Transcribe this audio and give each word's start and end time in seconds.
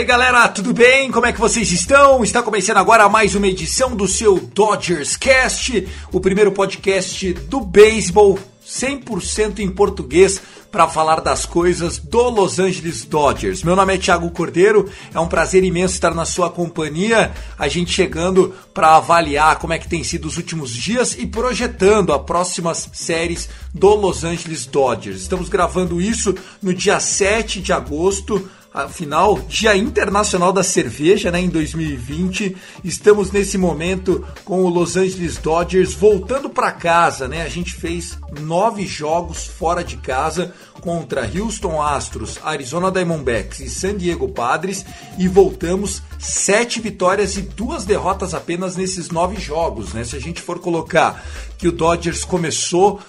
Aí 0.00 0.06
galera, 0.06 0.48
tudo 0.48 0.72
bem? 0.72 1.10
Como 1.10 1.26
é 1.26 1.32
que 1.32 1.38
vocês 1.38 1.70
estão? 1.72 2.24
Está 2.24 2.42
começando 2.42 2.78
agora 2.78 3.06
mais 3.06 3.34
uma 3.34 3.46
edição 3.46 3.94
do 3.94 4.08
seu 4.08 4.40
Dodgers 4.40 5.14
Cast, 5.14 5.86
o 6.10 6.18
primeiro 6.18 6.50
podcast 6.52 7.34
do 7.34 7.60
beisebol 7.60 8.38
100% 8.66 9.58
em 9.58 9.68
português 9.68 10.40
para 10.70 10.88
falar 10.88 11.20
das 11.20 11.44
coisas 11.44 11.98
do 11.98 12.30
Los 12.30 12.58
Angeles 12.58 13.04
Dodgers. 13.04 13.62
Meu 13.62 13.76
nome 13.76 13.94
é 13.94 13.98
Thiago 13.98 14.30
Cordeiro, 14.30 14.88
é 15.12 15.20
um 15.20 15.28
prazer 15.28 15.64
imenso 15.64 15.94
estar 15.94 16.14
na 16.14 16.24
sua 16.24 16.48
companhia, 16.48 17.32
a 17.58 17.68
gente 17.68 17.92
chegando 17.92 18.54
para 18.72 18.96
avaliar 18.96 19.58
como 19.58 19.72
é 19.74 19.78
que 19.78 19.88
tem 19.88 20.02
sido 20.02 20.26
os 20.26 20.38
últimos 20.38 20.70
dias 20.70 21.14
e 21.18 21.26
projetando 21.26 22.12
as 22.12 22.22
próximas 22.22 22.88
séries 22.94 23.50
do 23.74 23.94
Los 23.94 24.24
Angeles 24.24 24.64
Dodgers. 24.64 25.20
Estamos 25.20 25.50
gravando 25.50 26.00
isso 26.00 26.34
no 26.62 26.72
dia 26.72 27.00
7 27.00 27.60
de 27.60 27.72
agosto, 27.72 28.48
Afinal, 28.72 29.40
Dia 29.48 29.76
Internacional 29.76 30.52
da 30.52 30.62
Cerveja, 30.62 31.32
né, 31.32 31.40
em 31.40 31.48
2020. 31.48 32.56
Estamos 32.84 33.32
nesse 33.32 33.58
momento 33.58 34.24
com 34.44 34.62
o 34.64 34.68
Los 34.68 34.96
Angeles 34.96 35.38
Dodgers 35.38 35.92
voltando 35.92 36.48
para 36.48 36.70
casa, 36.70 37.26
né? 37.26 37.42
A 37.42 37.48
gente 37.48 37.74
fez 37.74 38.16
nove 38.40 38.86
jogos 38.86 39.44
fora 39.44 39.82
de 39.82 39.96
casa 39.96 40.54
contra 40.80 41.28
Houston 41.28 41.82
Astros, 41.82 42.38
Arizona 42.44 42.92
Diamondbacks 42.92 43.58
e 43.58 43.68
San 43.68 43.96
Diego 43.96 44.28
Padres 44.28 44.86
e 45.18 45.26
voltamos 45.26 46.00
sete 46.16 46.80
vitórias 46.80 47.36
e 47.36 47.42
duas 47.42 47.84
derrotas 47.84 48.34
apenas 48.34 48.76
nesses 48.76 49.10
nove 49.10 49.40
jogos, 49.40 49.92
né? 49.92 50.04
Se 50.04 50.14
a 50.14 50.20
gente 50.20 50.40
for 50.40 50.60
colocar 50.60 51.24
que 51.58 51.66
o 51.66 51.72
Dodgers 51.72 52.24
começou 52.24 53.00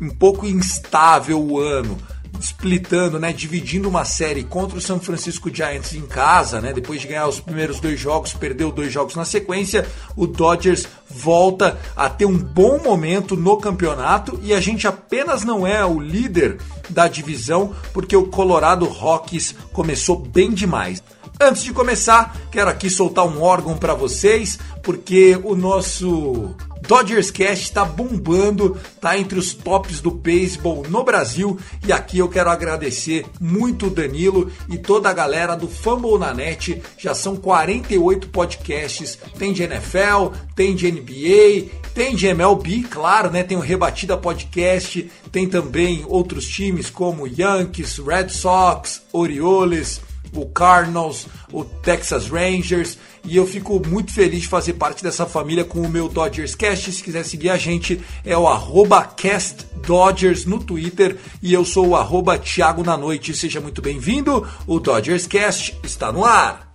um 0.00 0.10
pouco 0.10 0.46
instável 0.46 1.40
o 1.42 1.58
ano 1.58 1.98
splitando, 2.40 3.18
né, 3.18 3.32
dividindo 3.32 3.88
uma 3.88 4.04
série 4.04 4.44
contra 4.44 4.78
o 4.78 4.80
San 4.80 4.98
Francisco 4.98 5.52
Giants 5.52 5.94
em 5.94 6.06
casa, 6.06 6.60
né, 6.60 6.72
depois 6.72 7.00
de 7.00 7.08
ganhar 7.08 7.28
os 7.28 7.40
primeiros 7.40 7.80
dois 7.80 7.98
jogos, 7.98 8.32
perdeu 8.32 8.70
dois 8.70 8.92
jogos 8.92 9.14
na 9.14 9.24
sequência, 9.24 9.86
o 10.16 10.26
Dodgers 10.26 10.86
volta 11.10 11.78
a 11.96 12.08
ter 12.08 12.26
um 12.26 12.36
bom 12.36 12.78
momento 12.78 13.36
no 13.36 13.56
campeonato 13.56 14.38
e 14.42 14.52
a 14.52 14.60
gente 14.60 14.86
apenas 14.86 15.44
não 15.44 15.66
é 15.66 15.84
o 15.84 15.98
líder 15.98 16.58
da 16.88 17.08
divisão 17.08 17.74
porque 17.92 18.16
o 18.16 18.26
Colorado 18.26 18.84
Rockies 18.86 19.54
começou 19.72 20.16
bem 20.16 20.52
demais. 20.52 21.02
Antes 21.40 21.62
de 21.62 21.72
começar, 21.72 22.36
quero 22.50 22.68
aqui 22.68 22.90
soltar 22.90 23.24
um 23.24 23.40
órgão 23.40 23.76
para 23.76 23.94
vocês, 23.94 24.58
porque 24.82 25.38
o 25.44 25.54
nosso 25.54 26.52
Dodgers 26.86 27.30
Cast 27.30 27.64
está 27.64 27.84
bombando, 27.84 28.76
tá 29.00 29.18
entre 29.18 29.38
os 29.38 29.54
tops 29.54 30.00
do 30.00 30.10
beisebol 30.10 30.84
no 30.88 31.04
Brasil 31.04 31.58
e 31.86 31.92
aqui 31.92 32.18
eu 32.18 32.28
quero 32.28 32.50
agradecer 32.50 33.26
muito 33.40 33.86
o 33.86 33.90
Danilo 33.90 34.50
e 34.68 34.78
toda 34.78 35.08
a 35.08 35.12
galera 35.12 35.56
do 35.56 35.68
Fumble 35.68 36.18
na 36.18 36.32
Net. 36.32 36.82
Já 36.96 37.14
são 37.14 37.36
48 37.36 38.28
podcasts, 38.28 39.18
tem 39.38 39.52
de 39.52 39.62
NFL, 39.62 40.34
tem 40.54 40.74
de 40.74 40.90
NBA, 40.90 41.68
tem 41.94 42.14
de 42.14 42.26
MLB, 42.26 42.84
claro, 42.84 43.30
né? 43.30 43.42
Tem 43.42 43.56
o 43.56 43.60
Rebatida 43.60 44.16
Podcast, 44.16 45.10
tem 45.32 45.48
também 45.48 46.04
outros 46.06 46.46
times 46.46 46.90
como 46.90 47.26
Yankees, 47.26 47.98
Red 47.98 48.28
Sox, 48.28 49.02
Orioles, 49.12 50.00
o 50.32 50.46
Cardinals, 50.46 51.26
o 51.52 51.64
Texas 51.64 52.28
Rangers, 52.28 52.98
e 53.24 53.36
eu 53.36 53.46
fico 53.46 53.80
muito 53.86 54.12
feliz 54.12 54.42
de 54.42 54.48
fazer 54.48 54.74
parte 54.74 55.02
dessa 55.02 55.26
família 55.26 55.64
com 55.64 55.80
o 55.80 55.88
meu 55.88 56.08
Dodgers 56.08 56.54
Cast. 56.54 56.92
Se 56.92 57.02
quiser 57.02 57.24
seguir 57.24 57.50
a 57.50 57.56
gente, 57.56 58.00
é 58.24 58.36
o 58.36 58.46
arroba 58.46 59.04
Cast 59.04 59.66
Dodgers 59.86 60.44
no 60.44 60.58
Twitter 60.58 61.16
e 61.42 61.52
eu 61.52 61.64
sou 61.64 61.88
o 61.88 61.96
arroba 61.96 62.38
Thiago 62.38 62.82
na 62.82 62.96
Noite. 62.96 63.34
Seja 63.34 63.60
muito 63.60 63.82
bem-vindo, 63.82 64.46
o 64.66 64.78
Dodgers 64.78 65.26
Cast 65.26 65.78
está 65.82 66.12
no 66.12 66.24
ar. 66.24 66.67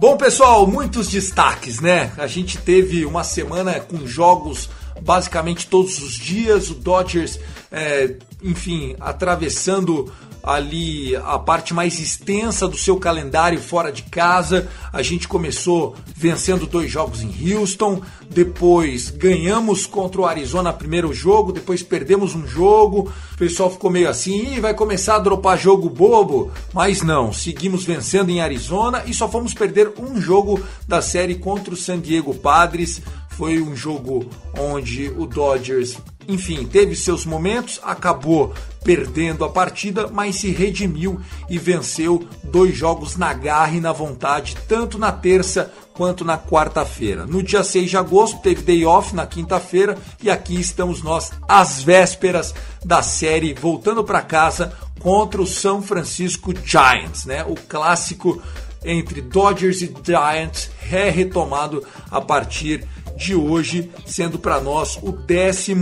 Bom, 0.00 0.16
pessoal, 0.16 0.64
muitos 0.64 1.08
destaques, 1.08 1.80
né? 1.80 2.12
A 2.16 2.28
gente 2.28 2.56
teve 2.56 3.04
uma 3.04 3.24
semana 3.24 3.80
com 3.80 4.06
jogos 4.06 4.70
basicamente 5.02 5.66
todos 5.66 6.00
os 6.00 6.12
dias, 6.12 6.70
o 6.70 6.74
Dodgers, 6.74 7.40
é, 7.72 8.14
enfim, 8.40 8.94
atravessando 9.00 10.12
ali 10.42 11.14
a 11.16 11.38
parte 11.38 11.74
mais 11.74 11.98
extensa 11.98 12.68
do 12.68 12.76
seu 12.76 12.96
calendário 12.96 13.60
fora 13.60 13.92
de 13.92 14.02
casa. 14.02 14.68
A 14.92 15.02
gente 15.02 15.28
começou 15.28 15.94
vencendo 16.16 16.66
dois 16.66 16.90
jogos 16.90 17.22
em 17.22 17.54
Houston, 17.54 18.00
depois 18.30 19.10
ganhamos 19.10 19.86
contra 19.86 20.20
o 20.20 20.26
Arizona 20.26 20.72
primeiro 20.72 21.12
jogo, 21.12 21.52
depois 21.52 21.82
perdemos 21.82 22.34
um 22.34 22.46
jogo. 22.46 23.12
O 23.32 23.36
pessoal 23.36 23.70
ficou 23.70 23.90
meio 23.90 24.08
assim, 24.08 24.60
vai 24.60 24.74
começar 24.74 25.16
a 25.16 25.20
dropar 25.20 25.58
jogo 25.58 25.90
bobo, 25.90 26.50
mas 26.72 27.02
não, 27.02 27.32
seguimos 27.32 27.84
vencendo 27.84 28.30
em 28.30 28.40
Arizona 28.40 29.02
e 29.06 29.14
só 29.14 29.28
fomos 29.28 29.54
perder 29.54 29.92
um 29.98 30.20
jogo 30.20 30.62
da 30.86 31.02
série 31.02 31.34
contra 31.34 31.74
o 31.74 31.76
San 31.76 32.00
Diego 32.00 32.34
Padres. 32.34 33.00
Foi 33.30 33.60
um 33.60 33.76
jogo 33.76 34.28
onde 34.58 35.12
o 35.16 35.24
Dodgers 35.24 35.96
enfim, 36.28 36.66
teve 36.66 36.94
seus 36.94 37.24
momentos, 37.24 37.80
acabou 37.82 38.52
perdendo 38.84 39.46
a 39.46 39.48
partida, 39.48 40.08
mas 40.08 40.36
se 40.36 40.50
redimiu 40.50 41.18
e 41.48 41.58
venceu 41.58 42.28
dois 42.44 42.76
jogos 42.76 43.16
na 43.16 43.32
garra 43.32 43.74
e 43.74 43.80
na 43.80 43.92
vontade, 43.92 44.54
tanto 44.68 44.98
na 44.98 45.10
terça 45.10 45.72
quanto 45.94 46.26
na 46.26 46.36
quarta-feira. 46.36 47.24
No 47.24 47.42
dia 47.42 47.64
6 47.64 47.90
de 47.90 47.96
agosto 47.96 48.40
teve 48.40 48.62
day 48.62 48.84
off 48.84 49.14
na 49.14 49.26
quinta-feira 49.26 49.96
e 50.22 50.30
aqui 50.30 50.60
estamos 50.60 51.02
nós 51.02 51.32
às 51.48 51.82
vésperas 51.82 52.54
da 52.84 53.02
série 53.02 53.54
voltando 53.54 54.04
para 54.04 54.20
casa 54.20 54.72
contra 55.00 55.40
o 55.40 55.46
São 55.46 55.80
Francisco 55.80 56.52
Giants, 56.62 57.24
né? 57.24 57.42
O 57.44 57.54
clássico 57.54 58.40
entre 58.84 59.20
Dodgers 59.20 59.80
e 59.80 59.92
Giants 60.04 60.70
é 60.90 61.08
retomado 61.08 61.82
a 62.10 62.20
partir 62.20 62.86
de 63.18 63.34
hoje, 63.34 63.90
sendo 64.06 64.38
para 64.38 64.60
nós 64.60 64.96
o 65.02 65.12
14 65.12 65.74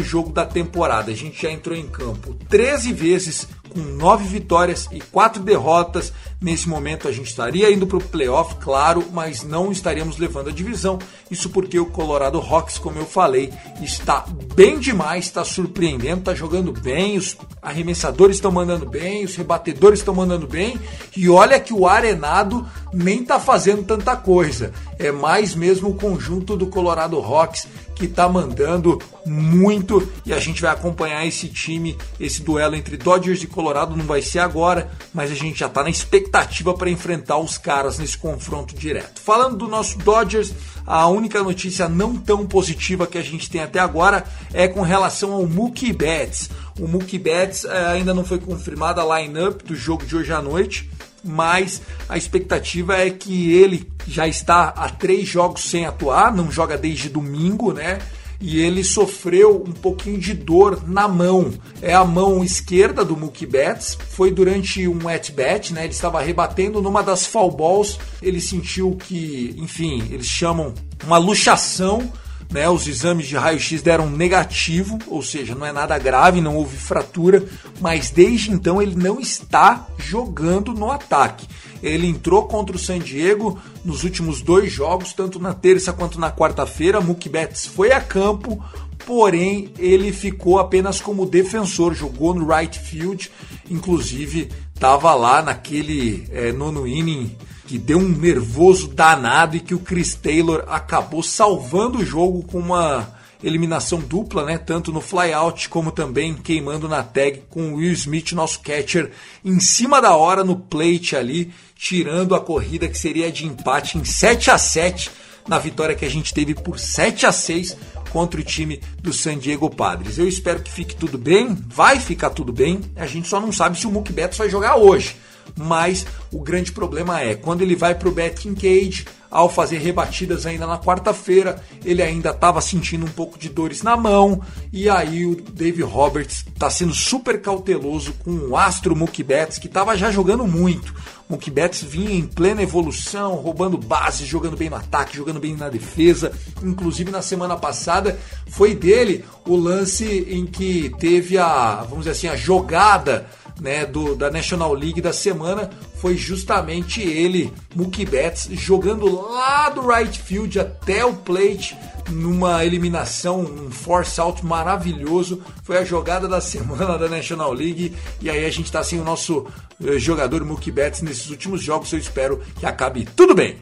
jogo 0.00 0.30
da 0.30 0.46
temporada. 0.46 1.10
A 1.10 1.14
gente 1.14 1.42
já 1.42 1.50
entrou 1.50 1.76
em 1.76 1.88
campo 1.88 2.34
13 2.48 2.92
vezes 2.92 3.48
com 3.72 3.80
9 3.80 4.24
vitórias 4.24 4.88
e 4.92 5.00
4 5.00 5.42
derrotas. 5.42 6.12
Nesse 6.40 6.68
momento 6.68 7.06
a 7.06 7.12
gente 7.12 7.28
estaria 7.28 7.70
indo 7.70 7.86
para 7.86 7.96
o 7.96 8.02
playoff, 8.02 8.56
claro, 8.56 9.04
mas 9.12 9.42
não 9.42 9.70
estaríamos 9.70 10.18
levando 10.18 10.48
a 10.48 10.52
divisão. 10.52 10.98
Isso 11.30 11.48
porque 11.50 11.78
o 11.78 11.86
Colorado 11.86 12.38
Rocks, 12.40 12.78
como 12.78 12.98
eu 12.98 13.06
falei, 13.06 13.52
está 13.80 14.24
bem 14.54 14.78
demais, 14.78 15.26
está 15.26 15.44
surpreendendo, 15.44 16.18
está 16.18 16.34
jogando 16.34 16.72
bem, 16.72 17.16
os 17.16 17.36
arremessadores 17.60 18.36
estão 18.36 18.50
mandando 18.50 18.86
bem, 18.86 19.24
os 19.24 19.36
rebatedores 19.36 20.00
estão 20.00 20.14
mandando 20.14 20.46
bem. 20.46 20.78
E 21.16 21.28
olha 21.28 21.60
que 21.60 21.72
o 21.72 21.86
Arenado 21.86 22.66
nem 22.92 23.22
está 23.22 23.38
fazendo 23.38 23.84
tanta 23.84 24.16
coisa. 24.16 24.72
É 24.98 25.12
mais 25.12 25.54
mesmo 25.54 25.90
o 25.90 25.94
conjunto 25.94 26.56
do 26.56 26.66
Colorado 26.66 27.18
Rocks 27.20 27.68
que 27.94 28.08
tá 28.08 28.28
mandando 28.28 28.98
muito 29.24 30.10
e 30.26 30.32
a 30.32 30.38
gente 30.38 30.60
vai 30.60 30.72
acompanhar 30.72 31.26
esse 31.26 31.48
time, 31.48 31.96
esse 32.18 32.42
duelo 32.42 32.74
entre 32.74 32.96
Dodgers 32.96 33.42
e 33.42 33.46
Colorado 33.46 33.96
não 33.96 34.04
vai 34.04 34.20
ser 34.20 34.40
agora, 34.40 34.90
mas 35.14 35.30
a 35.30 35.34
gente 35.34 35.60
já 35.60 35.68
tá 35.68 35.82
na 35.82 35.90
expectativa 35.90 36.74
para 36.74 36.90
enfrentar 36.90 37.38
os 37.38 37.58
caras 37.58 37.98
nesse 37.98 38.18
confronto 38.18 38.74
direto. 38.74 39.20
Falando 39.20 39.56
do 39.56 39.68
nosso 39.68 39.98
Dodgers, 39.98 40.52
a 40.86 41.06
única 41.08 41.42
notícia 41.42 41.88
não 41.88 42.16
tão 42.16 42.46
positiva 42.46 43.06
que 43.06 43.18
a 43.18 43.22
gente 43.22 43.48
tem 43.48 43.60
até 43.60 43.78
agora 43.78 44.24
é 44.52 44.66
com 44.66 44.82
relação 44.82 45.32
ao 45.32 45.46
Mookie 45.46 45.92
Betts. 45.92 46.50
O 46.80 46.88
Mookie 46.88 47.18
Betts 47.18 47.64
eh, 47.64 47.86
ainda 47.86 48.12
não 48.14 48.24
foi 48.24 48.38
confirmada 48.38 49.02
a 49.02 49.20
line-up 49.20 49.64
do 49.64 49.76
jogo 49.76 50.04
de 50.04 50.16
hoje 50.16 50.32
à 50.32 50.40
noite, 50.40 50.90
mas 51.24 51.80
a 52.08 52.16
expectativa 52.16 52.96
é 52.96 53.10
que 53.10 53.52
ele 53.52 53.88
já 54.06 54.26
está 54.26 54.68
há 54.68 54.88
três 54.88 55.28
jogos 55.28 55.62
sem 55.64 55.86
atuar, 55.86 56.34
não 56.34 56.50
joga 56.50 56.76
desde 56.76 57.08
domingo, 57.08 57.72
né? 57.72 57.98
E 58.40 58.58
ele 58.58 58.82
sofreu 58.82 59.62
um 59.64 59.70
pouquinho 59.70 60.18
de 60.18 60.34
dor 60.34 60.82
na 60.88 61.06
mão. 61.06 61.54
É 61.80 61.94
a 61.94 62.04
mão 62.04 62.42
esquerda 62.42 63.04
do 63.04 63.16
Mookie 63.16 63.46
Betts. 63.46 63.96
Foi 64.08 64.32
durante 64.32 64.88
um 64.88 65.08
at-bat, 65.08 65.72
né? 65.72 65.84
Ele 65.84 65.92
estava 65.92 66.20
rebatendo 66.20 66.82
numa 66.82 67.04
das 67.04 67.24
foul 67.24 67.52
balls. 67.52 68.00
Ele 68.20 68.40
sentiu 68.40 68.96
que, 68.96 69.54
enfim, 69.56 70.08
eles 70.10 70.26
chamam 70.26 70.74
uma 71.04 71.18
luxação 71.18 72.12
né, 72.52 72.68
os 72.68 72.86
exames 72.86 73.26
de 73.26 73.36
raio-x 73.36 73.80
deram 73.82 74.10
negativo, 74.10 74.98
ou 75.06 75.22
seja, 75.22 75.54
não 75.54 75.66
é 75.66 75.72
nada 75.72 75.98
grave, 75.98 76.40
não 76.40 76.56
houve 76.56 76.76
fratura, 76.76 77.44
mas 77.80 78.10
desde 78.10 78.50
então 78.50 78.80
ele 78.80 78.94
não 78.94 79.18
está 79.18 79.86
jogando 79.96 80.74
no 80.74 80.90
ataque. 80.90 81.48
Ele 81.82 82.06
entrou 82.06 82.44
contra 82.44 82.76
o 82.76 82.78
San 82.78 82.98
Diego 82.98 83.58
nos 83.84 84.04
últimos 84.04 84.42
dois 84.42 84.70
jogos, 84.70 85.12
tanto 85.12 85.40
na 85.40 85.52
terça 85.52 85.92
quanto 85.92 86.20
na 86.20 86.30
quarta-feira. 86.30 87.00
Mookie 87.00 87.28
Betts 87.28 87.66
foi 87.66 87.90
a 87.90 88.00
campo, 88.00 88.62
porém 89.04 89.72
ele 89.78 90.12
ficou 90.12 90.58
apenas 90.58 91.00
como 91.00 91.26
defensor, 91.26 91.94
jogou 91.94 92.34
no 92.34 92.46
right 92.46 92.78
field, 92.78 93.30
inclusive 93.68 94.48
estava 94.74 95.14
lá 95.14 95.42
naquele 95.42 96.28
é, 96.30 96.52
nono 96.52 96.86
inning 96.86 97.34
que 97.66 97.78
deu 97.78 97.98
um 97.98 98.08
nervoso 98.08 98.88
danado 98.88 99.56
e 99.56 99.60
que 99.60 99.74
o 99.74 99.78
Chris 99.78 100.14
Taylor 100.14 100.64
acabou 100.68 101.22
salvando 101.22 101.98
o 101.98 102.04
jogo 102.04 102.42
com 102.42 102.58
uma 102.58 103.08
eliminação 103.42 103.98
dupla, 104.00 104.44
né? 104.44 104.58
Tanto 104.58 104.92
no 104.92 105.00
flyout 105.00 105.68
como 105.68 105.90
também 105.90 106.34
queimando 106.34 106.88
na 106.88 107.02
tag 107.02 107.42
com 107.50 107.72
o 107.72 107.76
Will 107.76 107.92
Smith, 107.92 108.32
nosso 108.32 108.60
catcher, 108.60 109.10
em 109.44 109.58
cima 109.58 110.00
da 110.00 110.14
hora 110.14 110.44
no 110.44 110.56
plate 110.56 111.16
ali, 111.16 111.52
tirando 111.76 112.34
a 112.34 112.40
corrida 112.40 112.88
que 112.88 112.98
seria 112.98 113.32
de 113.32 113.46
empate 113.46 113.98
em 113.98 114.04
7 114.04 114.50
a 114.50 114.58
7 114.58 115.10
na 115.48 115.58
vitória 115.58 115.96
que 115.96 116.04
a 116.04 116.10
gente 116.10 116.32
teve 116.32 116.54
por 116.54 116.78
7 116.78 117.26
a 117.26 117.32
6 117.32 117.76
contra 118.10 118.40
o 118.40 118.44
time 118.44 118.80
do 119.00 119.12
San 119.12 119.38
Diego 119.38 119.68
Padres. 119.68 120.18
Eu 120.18 120.28
espero 120.28 120.60
que 120.60 120.70
fique 120.70 120.94
tudo 120.94 121.18
bem, 121.18 121.56
vai 121.66 121.98
ficar 121.98 122.30
tudo 122.30 122.52
bem. 122.52 122.80
A 122.94 123.06
gente 123.06 123.26
só 123.26 123.40
não 123.40 123.50
sabe 123.50 123.78
se 123.78 123.86
o 123.86 123.90
Mookie 123.90 124.12
Betts 124.12 124.38
vai 124.38 124.48
jogar 124.48 124.76
hoje 124.76 125.16
mas 125.56 126.06
o 126.32 126.40
grande 126.40 126.72
problema 126.72 127.20
é 127.20 127.34
quando 127.34 127.62
ele 127.62 127.76
vai 127.76 127.94
para 127.94 128.08
o 128.08 128.12
betting 128.12 128.54
cage, 128.54 129.04
ao 129.32 129.48
fazer 129.48 129.78
rebatidas 129.78 130.44
ainda 130.44 130.66
na 130.66 130.78
quarta-feira, 130.78 131.58
ele 131.82 132.02
ainda 132.02 132.30
estava 132.30 132.60
sentindo 132.60 133.06
um 133.06 133.08
pouco 133.08 133.38
de 133.38 133.48
dores 133.48 133.82
na 133.82 133.96
mão, 133.96 134.42
e 134.70 134.90
aí 134.90 135.24
o 135.24 135.34
Dave 135.34 135.82
Roberts 135.82 136.44
está 136.46 136.68
sendo 136.68 136.92
super 136.92 137.40
cauteloso 137.40 138.12
com 138.22 138.30
o 138.30 138.56
astro 138.56 138.94
Mookie 138.94 139.22
Betts, 139.22 139.58
que 139.58 139.68
estava 139.68 139.96
já 139.96 140.10
jogando 140.10 140.46
muito. 140.46 140.94
Mookie 141.30 141.50
Betts 141.50 141.82
vinha 141.82 142.12
em 142.12 142.26
plena 142.26 142.62
evolução, 142.62 143.36
roubando 143.36 143.78
bases, 143.78 144.28
jogando 144.28 144.54
bem 144.54 144.68
no 144.68 144.76
ataque, 144.76 145.16
jogando 145.16 145.40
bem 145.40 145.56
na 145.56 145.70
defesa. 145.70 146.30
Inclusive 146.62 147.10
na 147.10 147.22
semana 147.22 147.56
passada 147.56 148.18
foi 148.48 148.74
dele 148.74 149.24
o 149.46 149.56
lance 149.56 150.26
em 150.28 150.44
que 150.44 150.92
teve 150.98 151.38
a, 151.38 151.76
vamos 151.88 152.00
dizer 152.00 152.10
assim, 152.10 152.28
a 152.28 152.36
jogada 152.36 153.26
né, 153.60 153.86
do, 153.86 154.14
da 154.14 154.30
National 154.30 154.72
League 154.72 155.00
da 155.00 155.12
semana 155.12 155.70
foi 156.00 156.16
justamente 156.16 157.00
ele, 157.00 157.52
Mookie 157.74 158.04
Betts, 158.04 158.48
jogando 158.52 159.30
lá 159.30 159.68
do 159.68 159.86
right 159.86 160.18
field 160.18 160.58
até 160.58 161.04
o 161.04 161.14
plate 161.14 161.76
numa 162.10 162.64
eliminação, 162.64 163.40
um 163.40 163.70
force 163.70 164.20
out 164.20 164.44
maravilhoso. 164.44 165.42
Foi 165.62 165.78
a 165.78 165.84
jogada 165.84 166.28
da 166.28 166.40
semana 166.42 166.98
da 166.98 167.08
National 167.08 167.52
League 167.52 167.96
e 168.20 168.28
aí 168.28 168.44
a 168.44 168.50
gente 168.50 168.66
está 168.66 168.82
sem 168.82 169.00
o 169.00 169.04
nosso 169.04 169.46
eh, 169.84 169.98
jogador 169.98 170.44
Mookie 170.44 170.70
Betts 170.70 171.02
nesses 171.02 171.30
últimos 171.30 171.62
jogos. 171.62 171.92
Eu 171.92 171.98
espero 171.98 172.42
que 172.58 172.66
acabe 172.66 173.06
tudo 173.16 173.34
bem. 173.34 173.58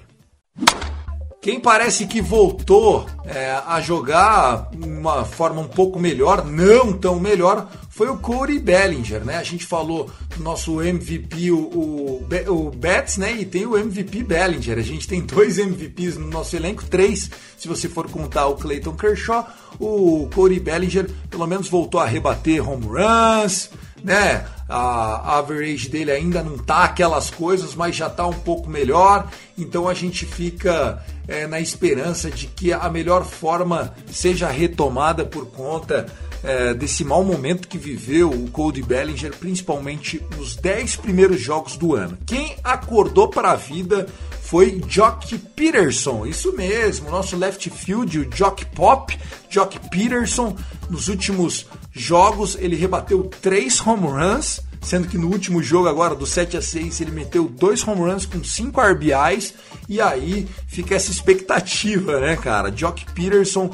Quem 1.41 1.59
parece 1.59 2.07
que 2.07 2.21
voltou 2.21 3.07
é, 3.25 3.51
a 3.67 3.81
jogar 3.81 4.71
uma 4.75 5.25
forma 5.25 5.63
um 5.63 5.69
pouco 5.69 5.99
melhor, 5.99 6.45
não 6.45 6.93
tão 6.93 7.19
melhor, 7.19 7.67
foi 7.89 8.09
o 8.11 8.19
Corey 8.19 8.59
Bellinger, 8.59 9.25
né? 9.25 9.39
A 9.39 9.43
gente 9.43 9.65
falou 9.65 10.11
do 10.37 10.43
nosso 10.43 10.83
MVP, 10.83 11.51
o, 11.51 11.57
o, 11.57 12.29
o 12.49 12.71
Betts, 12.71 13.17
né? 13.17 13.33
E 13.33 13.47
tem 13.47 13.65
o 13.65 13.75
MVP 13.75 14.23
Bellinger. 14.23 14.77
A 14.79 14.83
gente 14.83 15.09
tem 15.09 15.23
dois 15.23 15.57
MVPs 15.57 16.19
no 16.19 16.27
nosso 16.29 16.55
elenco, 16.57 16.85
três, 16.85 17.31
se 17.57 17.67
você 17.67 17.89
for 17.89 18.11
contar 18.11 18.47
o 18.47 18.57
Clayton 18.57 18.93
Kershaw. 18.93 19.49
O 19.79 20.29
Corey 20.35 20.61
Bellinger, 20.61 21.09
pelo 21.31 21.47
menos, 21.47 21.71
voltou 21.71 22.03
a 22.03 22.07
rebater 22.07 22.69
home 22.69 22.85
runs, 22.85 23.71
né? 24.05 24.45
A 24.71 25.39
average 25.39 25.89
dele 25.89 26.13
ainda 26.13 26.43
não 26.43 26.57
tá 26.57 26.85
aquelas 26.85 27.29
coisas, 27.29 27.75
mas 27.75 27.97
já 27.97 28.09
tá 28.09 28.27
um 28.27 28.33
pouco 28.33 28.71
melhor. 28.71 29.29
Então 29.59 29.89
a 29.89 29.95
gente 29.95 30.25
fica 30.25 31.05
é, 31.27 31.47
na 31.47 31.61
esperança 31.61 32.31
de 32.31 32.47
que 32.47 32.73
a 32.73 32.89
melhor 32.89 33.25
forma 33.25 33.93
seja 34.11 34.49
retomada 34.49 35.25
por 35.25 35.47
conta 35.47 36.07
é, 36.43 36.73
desse 36.73 37.05
mau 37.05 37.25
momento 37.25 37.69
que 37.69 37.79
viveu 37.79 38.31
o 38.31 38.51
Cody 38.51 38.83
Bellinger, 38.83 39.37
principalmente 39.37 40.23
nos 40.37 40.57
10 40.57 40.97
primeiros 40.97 41.41
jogos 41.41 41.77
do 41.77 41.95
ano. 41.95 42.17
Quem 42.27 42.57
acordou 42.65 43.29
para 43.29 43.51
a 43.53 43.57
vida 43.57 44.07
foi 44.43 44.81
Jock 44.89 45.39
Peterson, 45.39 46.27
isso 46.27 46.53
mesmo, 46.57 47.11
nosso 47.11 47.37
left 47.37 47.71
field, 47.71 48.19
o 48.19 48.29
Jock 48.35 48.65
Pop, 48.67 49.17
Jock 49.49 49.79
Peterson, 49.91 50.57
nos 50.89 51.09
últimos 51.09 51.67
jogos 51.93 52.57
ele 52.59 52.77
rebateu 52.77 53.25
três 53.25 53.85
home 53.85 54.07
runs, 54.07 54.61
sendo 54.81 55.09
que 55.09 55.19
no 55.19 55.29
último 55.29 55.63
jogo 55.63 55.89
agora 55.89 56.15
do 56.15 56.27
7 56.27 56.57
a 56.57 56.63
6 56.63 57.01
ele 57.01 57.11
meteu 57.11 57.49
dois 57.49 57.87
home 57.87 58.01
runs 58.01 58.27
com 58.27 58.43
cinco 58.43 58.81
RBIs 58.81 59.55
e 59.89 60.01
aí 60.01 60.49
fica 60.67 60.95
essa 60.95 61.11
expectativa, 61.11 62.21
né, 62.21 62.37
cara? 62.37 62.71
Jock 62.71 63.05
Peterson 63.13 63.71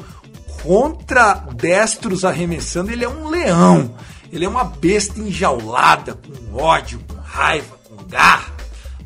contra 0.63 1.33
destros 1.53 2.25
arremessando, 2.25 2.91
ele 2.91 3.05
é 3.05 3.09
um 3.09 3.29
leão. 3.29 3.95
Ele 4.31 4.43
é 4.43 4.49
uma 4.49 4.65
besta 4.65 5.19
enjaulada, 5.19 6.15
com 6.15 6.57
ódio, 6.57 6.99
com 7.07 7.15
raiva, 7.15 7.77
com 7.87 8.03
garra. 8.07 8.56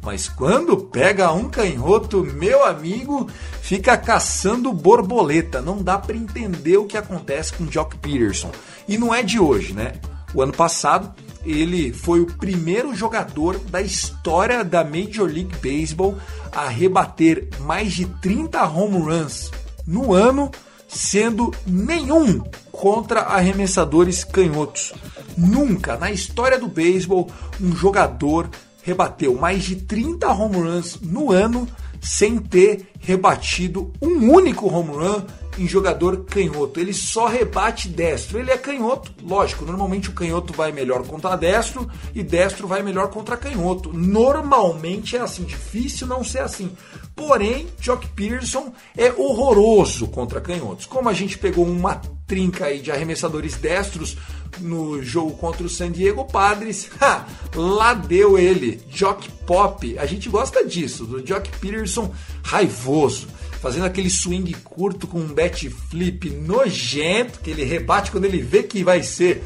Mas 0.01 0.27
quando 0.27 0.77
pega 0.77 1.31
um 1.31 1.47
canhoto, 1.47 2.23
meu 2.23 2.65
amigo, 2.65 3.29
fica 3.61 3.95
caçando 3.95 4.73
borboleta. 4.73 5.61
Não 5.61 5.81
dá 5.81 5.97
para 5.97 6.15
entender 6.15 6.77
o 6.77 6.85
que 6.85 6.97
acontece 6.97 7.53
com 7.53 7.65
Jock 7.65 7.97
Peterson. 7.97 8.51
E 8.87 8.97
não 8.97 9.13
é 9.13 9.21
de 9.21 9.39
hoje, 9.39 9.73
né? 9.73 9.93
O 10.33 10.41
ano 10.41 10.53
passado, 10.53 11.13
ele 11.45 11.93
foi 11.93 12.21
o 12.21 12.25
primeiro 12.25 12.95
jogador 12.95 13.59
da 13.59 13.81
história 13.81 14.63
da 14.63 14.83
Major 14.83 15.29
League 15.29 15.55
Baseball 15.61 16.17
a 16.51 16.67
rebater 16.67 17.47
mais 17.59 17.93
de 17.93 18.05
30 18.05 18.63
home 18.67 18.97
runs 18.97 19.51
no 19.85 20.13
ano 20.13 20.51
sendo 20.87 21.53
nenhum 21.65 22.41
contra 22.71 23.21
arremessadores 23.21 24.23
canhotos. 24.23 24.93
Nunca 25.37 25.95
na 25.95 26.11
história 26.11 26.59
do 26.59 26.67
beisebol 26.67 27.29
um 27.59 27.73
jogador 27.75 28.49
rebateu 28.83 29.35
mais 29.35 29.63
de 29.63 29.75
30 29.75 30.27
home 30.31 30.57
runs 30.57 30.99
no 31.01 31.31
ano 31.31 31.67
sem 32.01 32.37
ter 32.37 32.87
rebatido 32.99 33.91
um 34.01 34.31
único 34.31 34.67
home 34.67 34.91
run 34.91 35.21
em 35.57 35.67
jogador 35.67 36.25
canhoto. 36.25 36.79
Ele 36.79 36.93
só 36.93 37.27
rebate 37.27 37.87
destro. 37.87 38.39
Ele 38.39 38.51
é 38.51 38.57
canhoto, 38.57 39.11
lógico. 39.23 39.65
Normalmente 39.65 40.09
o 40.09 40.13
canhoto 40.13 40.53
vai 40.53 40.71
melhor 40.71 41.05
contra 41.05 41.35
destro 41.35 41.89
e 42.13 42.23
destro 42.23 42.67
vai 42.67 42.81
melhor 42.81 43.09
contra 43.09 43.37
canhoto. 43.37 43.91
Normalmente 43.93 45.17
é 45.17 45.21
assim, 45.21 45.43
difícil 45.43 46.07
não 46.07 46.23
ser 46.23 46.39
assim. 46.39 46.75
Porém, 47.15 47.67
Jock 47.79 48.07
Pearson 48.09 48.73
é 48.97 49.11
horroroso 49.11 50.07
contra 50.07 50.41
canhotos. 50.41 50.85
Como 50.85 51.09
a 51.09 51.13
gente 51.13 51.37
pegou 51.37 51.65
uma 51.65 52.01
trinca 52.25 52.65
aí 52.65 52.79
de 52.79 52.91
arremessadores 52.91 53.55
destros 53.55 54.17
no 54.59 55.01
jogo 55.03 55.31
contra 55.31 55.63
o 55.63 55.69
San 55.69 55.91
Diego 55.91 56.25
Padres, 56.25 56.89
ha, 56.99 57.25
lá 57.55 57.93
deu 57.93 58.37
ele, 58.37 58.81
Jock 58.89 59.29
Pop. 59.45 59.97
A 59.97 60.05
gente 60.05 60.29
gosta 60.29 60.65
disso, 60.65 61.05
do 61.05 61.25
Jock 61.25 61.49
Peterson 61.59 62.13
raivoso, 62.43 63.27
fazendo 63.61 63.85
aquele 63.85 64.09
swing 64.09 64.53
curto 64.63 65.07
com 65.07 65.19
um 65.19 65.33
bat 65.33 65.69
flip 65.69 66.29
nojento, 66.31 67.39
que 67.39 67.51
ele 67.51 67.63
rebate 67.63 68.11
quando 68.11 68.25
ele 68.25 68.41
vê 68.41 68.63
que 68.63 68.83
vai 68.83 69.03
ser 69.03 69.43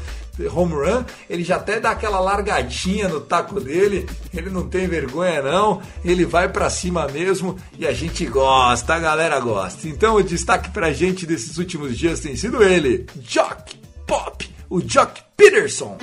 home 0.54 0.72
run, 0.72 1.04
ele 1.30 1.44
já 1.44 1.56
até 1.56 1.80
dá 1.80 1.90
aquela 1.90 2.20
largadinha 2.20 3.08
no 3.08 3.20
taco 3.20 3.60
dele, 3.60 4.06
ele 4.34 4.50
não 4.50 4.68
tem 4.68 4.86
vergonha 4.86 5.42
não, 5.42 5.80
ele 6.04 6.24
vai 6.24 6.48
para 6.48 6.68
cima 6.68 7.06
mesmo 7.08 7.56
e 7.78 7.86
a 7.86 7.92
gente 7.92 8.24
gosta, 8.26 8.94
a 8.94 8.98
galera 8.98 9.38
gosta. 9.40 9.86
Então 9.86 10.16
o 10.16 10.22
destaque 10.22 10.70
pra 10.70 10.92
gente 10.92 11.26
desses 11.26 11.58
últimos 11.58 11.96
dias 11.96 12.20
tem 12.20 12.36
sido 12.36 12.62
ele, 12.62 13.06
Jock 13.20 13.78
Pop, 14.06 14.48
o 14.68 14.80
Jock 14.80 15.22
Peterson. 15.36 15.98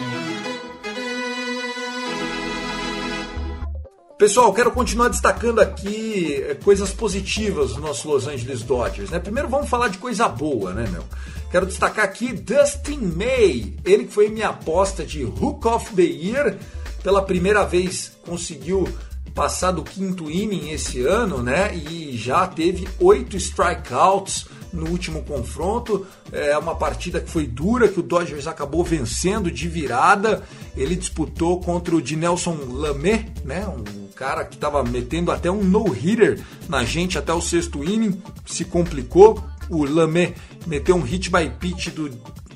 Pessoal, 4.18 4.54
quero 4.54 4.72
continuar 4.72 5.10
destacando 5.10 5.60
aqui 5.60 6.36
eh, 6.36 6.56
coisas 6.64 6.92
positivas 6.92 7.74
do 7.74 7.82
nosso 7.82 8.08
Los 8.08 8.28
Angeles 8.28 8.62
Dodgers. 8.62 9.10
Né? 9.10 9.20
Primeiro 9.20 9.50
vamos 9.50 9.68
falar 9.68 9.88
de 9.88 9.98
coisa 9.98 10.28
boa, 10.28 10.72
né, 10.72 10.88
meu? 10.90 11.04
Quero 11.50 11.66
destacar 11.66 12.06
aqui 12.06 12.32
Dustin 12.32 13.00
May, 13.00 13.74
ele 13.84 14.06
que 14.06 14.14
foi 14.14 14.30
minha 14.30 14.50
aposta 14.50 15.04
de 15.04 15.24
Hook 15.24 15.68
of 15.68 15.96
the 15.96 16.04
Year, 16.04 16.58
pela 17.04 17.24
primeira 17.24 17.64
vez 17.64 18.12
conseguiu 18.26 18.88
passar 19.34 19.72
do 19.72 19.84
quinto 19.84 20.30
inning 20.30 20.70
esse 20.70 21.06
ano, 21.06 21.42
né? 21.42 21.76
E 21.76 22.16
já 22.16 22.46
teve 22.48 22.88
oito 23.00 23.36
strikeouts 23.36 24.46
no 24.74 24.90
último 24.90 25.22
confronto. 25.24 26.06
É 26.32 26.58
uma 26.58 26.76
partida 26.76 27.22
que 27.22 27.30
foi 27.30 27.46
dura, 27.46 27.88
que 27.88 28.00
o 28.00 28.04
Dodgers 28.04 28.48
acabou 28.48 28.84
vencendo 28.84 29.52
de 29.52 29.68
virada. 29.70 30.44
Ele 30.76 30.96
disputou 30.96 31.62
contra 31.62 31.96
o 31.96 32.02
Dinelson 32.02 32.58
Lamé, 32.70 33.28
né? 33.46 33.66
Um 33.68 34.08
cara 34.16 34.44
que 34.44 34.56
estava 34.56 34.84
metendo 34.84 35.32
até 35.32 35.52
um 35.52 35.64
no-hitter 35.64 36.42
na 36.68 36.84
gente 36.84 37.18
até 37.18 37.34
o 37.34 37.42
sexto 37.42 37.84
inning, 37.84 38.22
se 38.46 38.66
complicou. 38.66 39.44
O 39.70 39.86
Lamé 39.86 40.34
meteu 40.68 40.96
um 40.96 41.02
hit 41.02 41.30
by 41.30 41.50
pitch 41.60 41.90
do, 41.90 42.10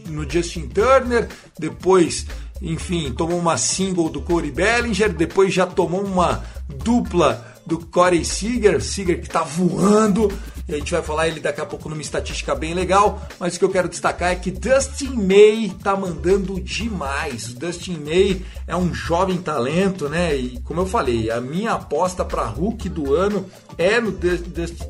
no 0.10 0.30
Justin 0.30 0.68
Turner, 0.68 1.28
depois, 1.58 2.26
enfim, 2.62 3.12
tomou 3.12 3.38
uma 3.40 3.58
single 3.58 4.10
do 4.10 4.22
Corey 4.22 4.52
Bellinger, 4.52 5.14
depois 5.14 5.54
já 5.54 5.66
tomou 5.66 6.04
uma 6.04 6.44
dupla 6.84 7.56
do 7.66 7.80
Corey 7.80 8.24
Seager, 8.24 8.82
Seager 8.82 9.20
que 9.20 9.28
está 9.28 9.44
voando, 9.44 10.32
e 10.68 10.74
a 10.74 10.78
gente 10.78 10.92
vai 10.92 11.02
falar 11.02 11.28
ele 11.28 11.40
daqui 11.40 11.62
a 11.62 11.66
pouco 11.66 11.88
numa 11.88 12.02
estatística 12.02 12.54
bem 12.54 12.74
legal, 12.74 13.22
mas 13.40 13.56
o 13.56 13.60
que 13.60 13.66
eu 13.66 13.70
quero 13.70 13.88
destacar 13.88 14.32
é 14.32 14.36
que 14.36 14.52
Dustin 14.52 15.14
May 15.16 15.74
tá 15.82 15.96
mandando 15.96 16.60
demais. 16.60 17.50
O 17.50 17.56
Dustin 17.56 17.98
May 17.98 18.42
é 18.68 18.76
um 18.76 18.94
jovem 18.94 19.38
talento, 19.38 20.10
né? 20.10 20.36
E 20.36 20.60
como 20.62 20.82
eu 20.82 20.86
falei, 20.86 21.32
a 21.32 21.40
minha 21.40 21.74
aposta 21.74 22.26
para 22.26 22.44
Hulk 22.44 22.90
do 22.90 23.16
ano 23.16 23.50
é 23.78 24.02
no, 24.02 24.12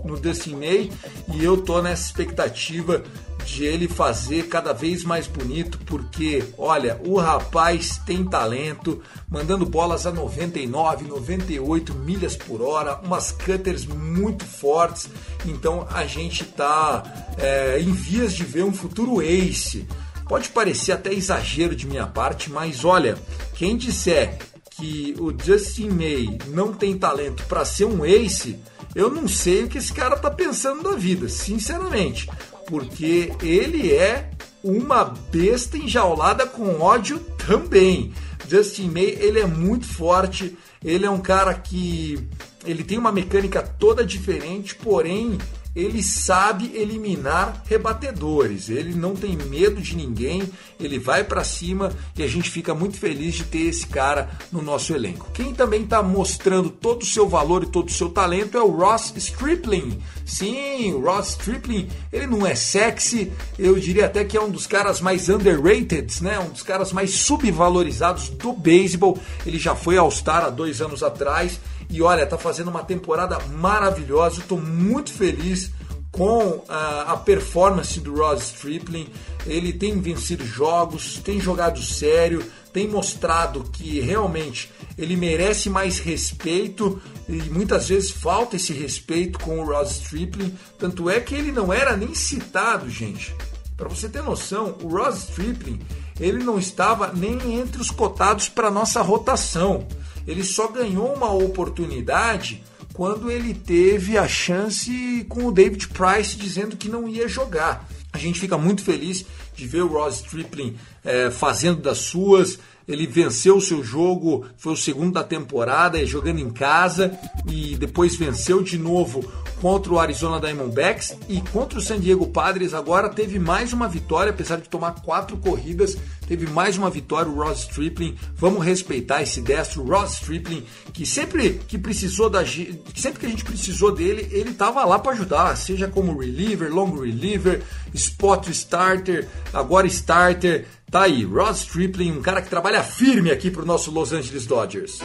no 0.06 0.20
Dustin 0.20 0.56
May 0.56 0.92
e 1.34 1.44
eu 1.44 1.58
tô 1.58 1.82
nessa 1.82 2.08
expectativa 2.08 3.04
de 3.48 3.64
ele 3.64 3.88
fazer 3.88 4.48
cada 4.48 4.74
vez 4.74 5.06
mais 5.06 5.26
bonito, 5.26 5.80
porque 5.86 6.44
olha, 6.58 7.00
o 7.06 7.18
rapaz 7.18 7.98
tem 8.06 8.26
talento, 8.26 9.02
mandando 9.30 9.66
bolas 9.66 10.06
a 10.06 10.12
99, 10.12 11.06
98 11.06 11.94
milhas 11.96 12.36
por 12.36 12.62
hora, 12.62 13.00
umas 13.04 13.32
cutters 13.32 13.86
muito 13.86 14.44
fortes. 14.44 15.10
Então 15.46 15.88
a 15.90 16.06
gente 16.06 16.44
está 16.44 17.04
é, 17.38 17.80
em 17.80 17.92
vias 17.92 18.34
de 18.34 18.44
ver 18.44 18.64
um 18.64 18.74
futuro 18.74 19.22
ace. 19.22 19.88
Pode 20.28 20.50
parecer 20.50 20.92
até 20.92 21.14
exagero 21.14 21.74
de 21.74 21.88
minha 21.88 22.06
parte, 22.06 22.52
mas 22.52 22.84
olha, 22.84 23.18
quem 23.54 23.78
disser 23.78 24.38
que 24.72 25.16
o 25.20 25.34
Justin 25.42 25.90
May 25.90 26.38
não 26.48 26.74
tem 26.74 26.98
talento 26.98 27.44
para 27.46 27.64
ser 27.64 27.86
um 27.86 28.04
ace, 28.04 28.60
eu 28.94 29.10
não 29.10 29.26
sei 29.26 29.64
o 29.64 29.68
que 29.70 29.78
esse 29.78 29.94
cara 29.94 30.18
tá 30.18 30.30
pensando 30.30 30.84
da 30.84 30.98
vida, 30.98 31.30
sinceramente 31.30 32.28
porque 32.68 33.32
ele 33.42 33.94
é 33.94 34.30
uma 34.64 35.06
besta 35.06 35.78
enjaulada 35.78 36.46
com 36.46 36.82
ódio 36.82 37.20
também. 37.48 38.14
Justin 38.48 38.90
May, 38.90 39.18
ele 39.20 39.40
é 39.40 39.46
muito 39.48 39.86
forte, 39.86 40.58
ele 40.84 41.06
é 41.06 41.10
um 41.10 41.20
cara 41.20 41.54
que 41.54 42.28
ele 42.66 42.84
tem 42.84 42.98
uma 42.98 43.12
mecânica 43.12 43.62
toda 43.64 44.06
diferente, 44.06 44.76
porém 44.76 45.38
ele 45.78 46.02
sabe 46.02 46.72
eliminar 46.74 47.64
rebatedores. 47.70 48.68
Ele 48.68 48.96
não 48.96 49.16
tem 49.16 49.38
medo 49.38 49.80
de 49.80 49.96
ninguém, 49.96 50.42
ele 50.80 50.98
vai 50.98 51.24
para 51.24 51.44
cima 51.44 51.92
e 52.18 52.24
a 52.24 52.28
gente 52.28 52.50
fica 52.50 52.74
muito 52.74 52.98
feliz 52.98 53.36
de 53.36 53.44
ter 53.44 53.60
esse 53.60 53.86
cara 53.86 54.28
no 54.52 54.60
nosso 54.60 54.92
elenco. 54.92 55.30
Quem 55.36 55.54
também 55.54 55.84
está 55.84 56.02
mostrando 56.02 56.72
todo 56.72 57.04
o 57.04 57.06
seu 57.06 57.30
valor 57.30 57.62
e 57.62 57.68
todo 57.68 57.90
o 57.90 57.94
seu 57.94 58.10
talento 58.10 58.58
é 58.58 58.62
o 58.62 58.72
Ross 58.72 59.14
Stripling. 59.16 60.00
Sim, 60.26 60.94
o 60.94 61.02
Ross 61.02 61.30
Stripling, 61.30 61.88
ele 62.12 62.26
não 62.26 62.46
é 62.46 62.56
sexy, 62.56 63.32
eu 63.60 63.80
diria 63.80 64.08
até 64.08 64.26
que 64.26 64.36
é 64.36 64.42
um 64.42 64.50
dos 64.50 64.66
caras 64.66 65.00
mais 65.00 65.30
underrated, 65.30 66.24
né? 66.24 66.40
Um 66.40 66.50
dos 66.50 66.64
caras 66.64 66.92
mais 66.92 67.12
subvalorizados 67.12 68.30
do 68.30 68.52
beisebol. 68.52 69.16
Ele 69.46 69.60
já 69.60 69.76
foi 69.76 69.96
All-Star 69.96 70.44
há 70.44 70.50
dois 70.50 70.82
anos 70.82 71.04
atrás 71.04 71.60
e 71.90 72.02
olha, 72.02 72.26
tá 72.26 72.38
fazendo 72.38 72.70
uma 72.70 72.84
temporada 72.84 73.40
maravilhosa. 73.40 74.40
Estou 74.40 74.60
muito 74.60 75.12
feliz 75.12 75.72
com 76.12 76.64
a, 76.68 77.14
a, 77.14 77.18
performance 77.18 78.00
do 78.00 78.16
Ross 78.16 78.44
Stripling. 78.54 79.08
Ele 79.46 79.72
tem 79.72 80.00
vencido 80.00 80.46
jogos, 80.46 81.20
tem 81.24 81.40
jogado 81.40 81.82
sério, 81.82 82.44
tem 82.74 82.88
mostrado 82.88 83.64
que 83.72 84.00
realmente 84.00 84.72
ele 84.98 85.16
merece 85.16 85.70
mais 85.70 86.00
respeito 86.00 87.02
e 87.30 87.34
muitas 87.50 87.88
vezes 87.90 88.12
falta 88.12 88.56
esse 88.56 88.74
respeito 88.74 89.40
com 89.40 89.60
o 89.60 89.66
Ross 89.66 89.92
Stripling. 90.02 90.58
Tanto 90.78 91.10
é 91.10 91.20
que 91.20 91.36
ele 91.36 91.52
não 91.52 91.72
era 91.72 91.96
nem 91.96 92.14
citado, 92.14 92.90
gente. 92.90 93.36
Para 93.78 93.88
você 93.88 94.10
ter 94.10 94.24
noção, 94.24 94.76
o 94.82 94.88
Ross 94.88 95.30
Stripling 95.30 95.80
ele 96.20 96.44
não 96.44 96.58
estava 96.58 97.12
nem 97.14 97.60
entre 97.60 97.80
os 97.80 97.92
cotados 97.92 98.50
para 98.50 98.72
nossa 98.72 99.02
rotação. 99.02 99.88
Ele 100.28 100.44
só 100.44 100.68
ganhou 100.68 101.14
uma 101.14 101.32
oportunidade 101.32 102.62
quando 102.94 103.32
ele 103.32 103.54
teve 103.54 104.18
a 104.18 104.28
chance 104.28 105.26
com 105.30 105.46
o 105.46 105.52
David 105.52 105.88
Price 105.90 106.36
dizendo 106.36 106.76
que 106.76 106.90
não 106.90 107.08
ia 107.08 107.28
jogar. 107.28 107.88
A 108.12 108.18
gente 108.18 108.40
fica 108.40 108.58
muito 108.58 108.84
feliz 108.84 109.26
de 109.56 109.68
ver 109.68 109.84
o 109.84 109.88
Ross 109.88 110.16
Stripling 110.16 110.76
é, 111.06 111.32
fazendo 111.32 111.82
das 111.82 112.00
suas. 112.00 112.60
Ele 112.88 113.06
venceu 113.06 113.58
o 113.58 113.62
seu 113.62 113.84
jogo, 113.84 114.46
foi 114.58 114.74
o 114.74 114.78
segundo 114.78 115.14
da 115.14 115.24
temporada, 115.24 116.04
jogando 116.06 116.40
em 116.40 116.50
casa 116.50 117.18
e 117.48 117.76
depois 117.76 118.16
venceu 118.16 118.64
de 118.64 118.78
novo 118.78 119.24
contra 119.62 119.92
o 119.92 120.00
Arizona 120.00 120.40
Diamondbacks 120.40 121.18
e 121.28 121.42
contra 121.42 121.80
o 121.80 121.82
San 121.82 122.00
Diego 122.00 122.28
Padres 122.28 122.74
agora 122.74 123.10
teve 123.10 123.40
mais 123.40 123.74
uma 123.74 123.88
vitória, 123.88 124.30
apesar 124.30 124.58
de 124.58 124.70
tomar 124.70 125.02
quatro 125.02 125.36
corridas, 125.38 125.98
teve 126.28 126.46
mais 126.48 126.78
uma 126.78 126.90
vitória 126.90 127.32
o 127.32 127.36
Ross 127.36 127.62
Stripling. 127.62 128.16
Vamos 128.36 128.64
respeitar 128.64 129.22
esse 129.22 129.42
destro 129.42 129.84
Ross 129.84 130.16
Stripling, 130.16 130.64
que 130.94 131.06
sempre 131.06 131.60
que 131.68 131.78
precisou 131.78 132.30
da 132.30 132.46
sempre 132.46 133.20
que 133.20 133.26
a 133.26 133.30
gente 133.30 133.44
precisou 133.44 133.92
dele, 133.92 134.28
ele 134.32 134.52
estava 134.52 134.86
lá 134.86 135.00
para 135.00 135.14
ajudar, 135.14 135.56
seja 135.58 135.88
como 135.88 136.20
reliever, 136.20 136.74
long 136.74 137.00
reliever, 137.00 137.64
spot 137.94 138.48
starter, 138.50 139.28
agora 139.54 139.88
starter. 139.88 140.68
Tá 140.90 141.02
aí, 141.02 141.26
Ross 141.26 141.64
Stripling, 141.64 142.14
um 142.14 142.22
cara 142.22 142.42
que 142.42 142.50
trabalha 142.50 142.82
firme 142.82 143.30
aqui 143.30 143.52
pro 143.52 143.66
nosso 143.66 143.92
Los 143.92 144.14
Angeles 144.14 144.46
Dodgers. 144.46 145.00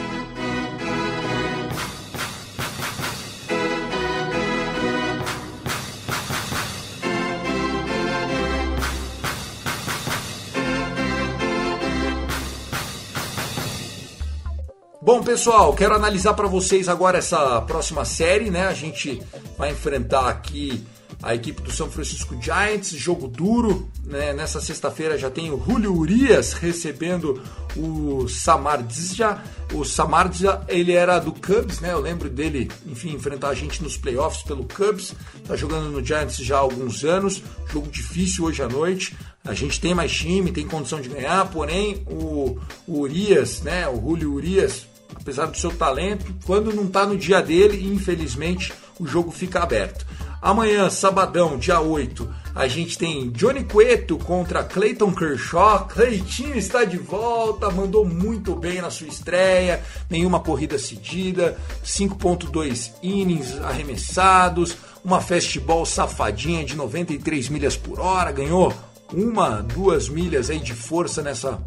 Bom, 15.01 15.21
pessoal, 15.21 15.73
quero 15.73 15.93
analisar 15.95 16.33
para 16.33 16.47
vocês 16.47 16.87
agora 16.87 17.17
essa 17.17 17.61
próxima 17.63 18.05
série, 18.05 18.49
né? 18.49 18.67
A 18.67 18.73
gente 18.73 19.21
vai 19.57 19.71
enfrentar 19.71 20.29
aqui 20.29 20.81
a 21.23 21.33
equipe 21.33 21.61
do 21.61 21.71
São 21.71 21.89
Francisco 21.89 22.35
Giants, 22.39 22.89
jogo 22.89 23.29
duro. 23.29 23.89
Né? 24.03 24.33
Nessa 24.33 24.59
sexta-feira 24.59 25.17
já 25.17 25.29
tem 25.29 25.51
o 25.51 25.63
Julio 25.65 25.95
Urias 25.95 26.51
recebendo 26.51 27.41
o 27.77 28.27
Samardzija. 28.27 29.41
O 29.73 29.85
Samardzija, 29.85 30.61
ele 30.67 30.91
era 30.91 31.17
do 31.19 31.31
Cubs, 31.31 31.79
né? 31.79 31.93
Eu 31.93 32.01
lembro 32.01 32.29
dele, 32.29 32.69
enfim, 32.85 33.13
enfrentar 33.13 33.49
a 33.49 33.53
gente 33.53 33.81
nos 33.81 33.95
playoffs 33.95 34.43
pelo 34.43 34.65
Cubs. 34.65 35.15
Tá 35.47 35.55
jogando 35.55 35.89
no 35.89 36.03
Giants 36.03 36.35
já 36.35 36.57
há 36.57 36.59
alguns 36.59 37.05
anos. 37.05 37.41
Jogo 37.71 37.87
difícil 37.87 38.43
hoje 38.43 38.61
à 38.61 38.67
noite. 38.67 39.15
A 39.45 39.53
gente 39.53 39.79
tem 39.79 39.95
mais 39.95 40.11
time, 40.11 40.51
tem 40.51 40.67
condição 40.67 40.99
de 40.99 41.07
ganhar, 41.07 41.49
porém 41.49 42.03
o, 42.05 42.59
o 42.85 42.99
Urias, 42.99 43.61
né? 43.61 43.87
O 43.87 43.95
Julio 43.95 44.33
Urias 44.33 44.87
apesar 45.15 45.45
do 45.45 45.57
seu 45.57 45.71
talento, 45.71 46.33
quando 46.45 46.73
não 46.73 46.85
está 46.85 47.05
no 47.05 47.15
dia 47.15 47.41
dele, 47.41 47.87
infelizmente 47.87 48.73
o 48.99 49.05
jogo 49.05 49.31
fica 49.31 49.61
aberto. 49.61 50.05
Amanhã, 50.43 50.89
sabadão, 50.89 51.57
dia 51.57 51.79
8, 51.79 52.29
a 52.53 52.67
gente 52.67 52.97
tem 52.97 53.29
Johnny 53.29 53.63
Cueto 53.63 54.17
contra 54.17 54.61
Clayton 54.61 55.13
Kershaw. 55.13 55.85
Cleitinho 55.87 56.57
está 56.57 56.83
de 56.83 56.97
volta, 56.97 57.71
mandou 57.71 58.03
muito 58.03 58.53
bem 58.53 58.81
na 58.81 58.91
sua 58.91 59.07
estreia, 59.07 59.81
nenhuma 60.09 60.41
corrida 60.41 60.77
cedida, 60.77 61.57
5.2 61.81 62.91
innings 63.01 63.57
arremessados, 63.61 64.75
uma 65.01 65.21
fastball 65.21 65.85
safadinha 65.85 66.65
de 66.65 66.75
93 66.75 67.47
milhas 67.47 67.77
por 67.77 68.01
hora, 68.01 68.29
ganhou 68.33 68.73
uma, 69.13 69.61
duas 69.61 70.09
milhas 70.09 70.49
aí 70.49 70.59
de 70.59 70.73
força 70.73 71.21
nessa 71.21 71.57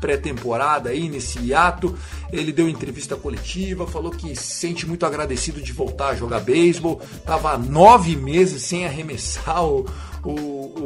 pré-temporada 0.00 0.90
aí, 0.90 1.08
nesse 1.08 1.38
hiato. 1.38 1.96
Ele 2.32 2.52
deu 2.52 2.68
entrevista 2.68 3.16
coletiva, 3.16 3.86
falou 3.86 4.10
que 4.10 4.34
se 4.34 4.54
sente 4.54 4.86
muito 4.86 5.04
agradecido 5.04 5.60
de 5.60 5.72
voltar 5.72 6.08
a 6.08 6.14
jogar 6.14 6.40
beisebol. 6.40 7.00
Tava 7.24 7.58
nove 7.58 8.16
meses 8.16 8.62
sem 8.62 8.86
arremessar 8.86 9.64
o, 9.64 9.86
o, 10.24 10.30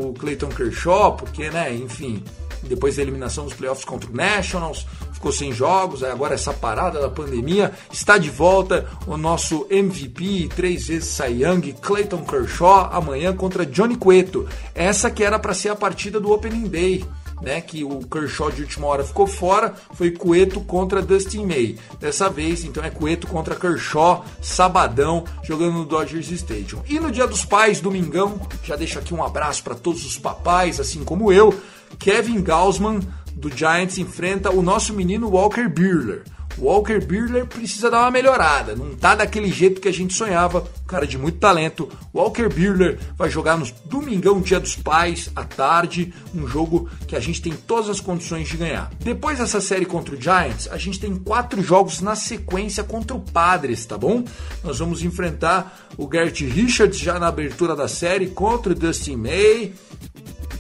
o 0.09 0.15
Clayton 0.19 0.49
Kershaw, 0.49 1.17
porque, 1.17 1.51
né, 1.51 1.73
enfim, 1.75 2.23
depois 2.63 2.97
da 2.97 3.03
eliminação 3.03 3.45
dos 3.45 3.55
playoffs 3.55 3.85
contra 3.85 4.11
o 4.11 4.15
Nationals, 4.15 4.87
ficou 5.13 5.33
sem 5.33 5.53
jogos, 5.53 6.03
agora 6.03 6.35
essa 6.35 6.53
parada 6.53 7.01
da 7.01 7.09
pandemia, 7.09 7.73
está 7.93 8.19
de 8.19 8.31
volta 8.31 8.87
o 9.07 9.17
nosso 9.17 9.67
MVP, 9.71 10.49
três 10.55 10.87
vezes 10.87 11.09
Cy 11.09 11.43
Young, 11.43 11.75
Clayton 11.81 12.25
Kershaw, 12.25 12.91
amanhã 12.93 13.35
contra 13.35 13.67
Johnny 13.67 13.97
Cueto. 13.97 14.49
Essa 14.75 15.11
que 15.11 15.25
era 15.25 15.39
para 15.39 15.55
ser 15.55 15.71
a 15.71 15.77
partida 15.77 16.19
do 16.21 16.33
Opening 16.33 16.69
Day 16.69 17.05
né, 17.43 17.61
que 17.61 17.85
o 17.85 18.01
Kershaw 18.01 18.51
de 18.51 18.63
última 18.63 18.87
hora 18.87 19.05
ficou 19.05 19.27
fora, 19.27 19.75
foi 19.93 20.11
Cueto 20.11 20.61
contra 20.61 21.03
Dustin 21.03 21.47
May. 21.47 21.77
Dessa 22.01 22.29
vez, 22.29 22.65
então, 22.65 22.85
é 22.85 22.91
Cueto 22.91 23.27
contra 23.27 23.55
Kershaw, 23.55 24.25
sabadão, 24.41 25.25
jogando 25.43 25.75
no 25.75 25.85
Dodgers 25.85 26.31
Stadium. 26.31 26.83
E 26.89 26.99
no 26.99 27.11
Dia 27.11 27.27
dos 27.27 27.45
Pais, 27.45 27.81
domingão, 27.81 28.41
já 28.63 28.77
deixo 28.77 28.99
aqui 28.99 29.13
um 29.13 29.23
abraço 29.23 29.63
para 29.63 29.75
todos 29.75 30.05
os 30.05 30.19
papais, 30.19 30.81
assim 30.81 31.05
como 31.05 31.33
eu, 31.33 31.55
Kevin 31.99 32.43
Gausman, 32.43 33.01
do 33.35 33.55
Giants, 33.55 33.99
enfrenta 33.99 34.51
o 34.51 34.63
nosso 34.63 34.93
menino 34.95 35.29
Walker 35.29 35.69
Buehler. 35.69 36.23
Walker 36.59 37.01
Buehler 37.01 37.47
precisa 37.47 37.91
dar 37.91 38.01
uma 38.01 38.11
melhorada. 38.11 38.77
Não 38.77 38.95
tá 38.95 39.15
daquele 39.15 39.51
jeito 39.51 39.81
que 39.81 39.89
a 39.89 39.93
gente 39.93 40.15
sonhava. 40.15 40.67
cara 40.87 41.07
de 41.07 41.19
muito 41.19 41.39
talento. 41.39 41.91
Walker 42.15 42.49
Buehler 42.49 42.99
vai 43.17 43.29
jogar 43.29 43.57
no 43.57 43.67
domingão, 43.87 44.41
dia 44.41 44.61
dos 44.61 44.77
pais, 44.77 45.31
à 45.35 45.45
tarde. 45.45 46.13
Um 46.35 46.47
jogo 46.47 46.89
que 47.07 47.17
a 47.17 47.21
gente 47.21 47.43
tem 47.43 47.53
todas 47.53 47.89
as 47.89 48.01
condições 48.01 48.49
de 48.49 48.57
ganhar. 48.57 48.91
Depois 49.01 49.39
dessa 49.39 49.61
série 49.61 49.85
contra 49.85 50.15
o 50.15 50.21
Giants, 50.21 50.69
a 50.71 50.77
gente 50.77 51.01
tem 51.01 51.15
quatro 51.17 51.63
jogos 51.63 52.01
na 52.01 52.15
sequência 52.15 52.85
contra 52.85 53.17
o 53.17 53.21
Padres, 53.21 53.85
tá 53.85 53.99
bom? 53.99 54.25
Nós 54.63 54.79
vamos 54.79 55.03
enfrentar 55.03 55.89
o 55.97 56.07
Garrett 56.07 56.45
Richards 56.45 56.99
já 56.99 57.19
na 57.19 57.29
abertura 57.29 57.75
da 57.75 57.89
série 57.89 58.29
contra 58.29 58.73
o 58.73 58.75
Dustin 58.75 59.17
May. 59.17 59.73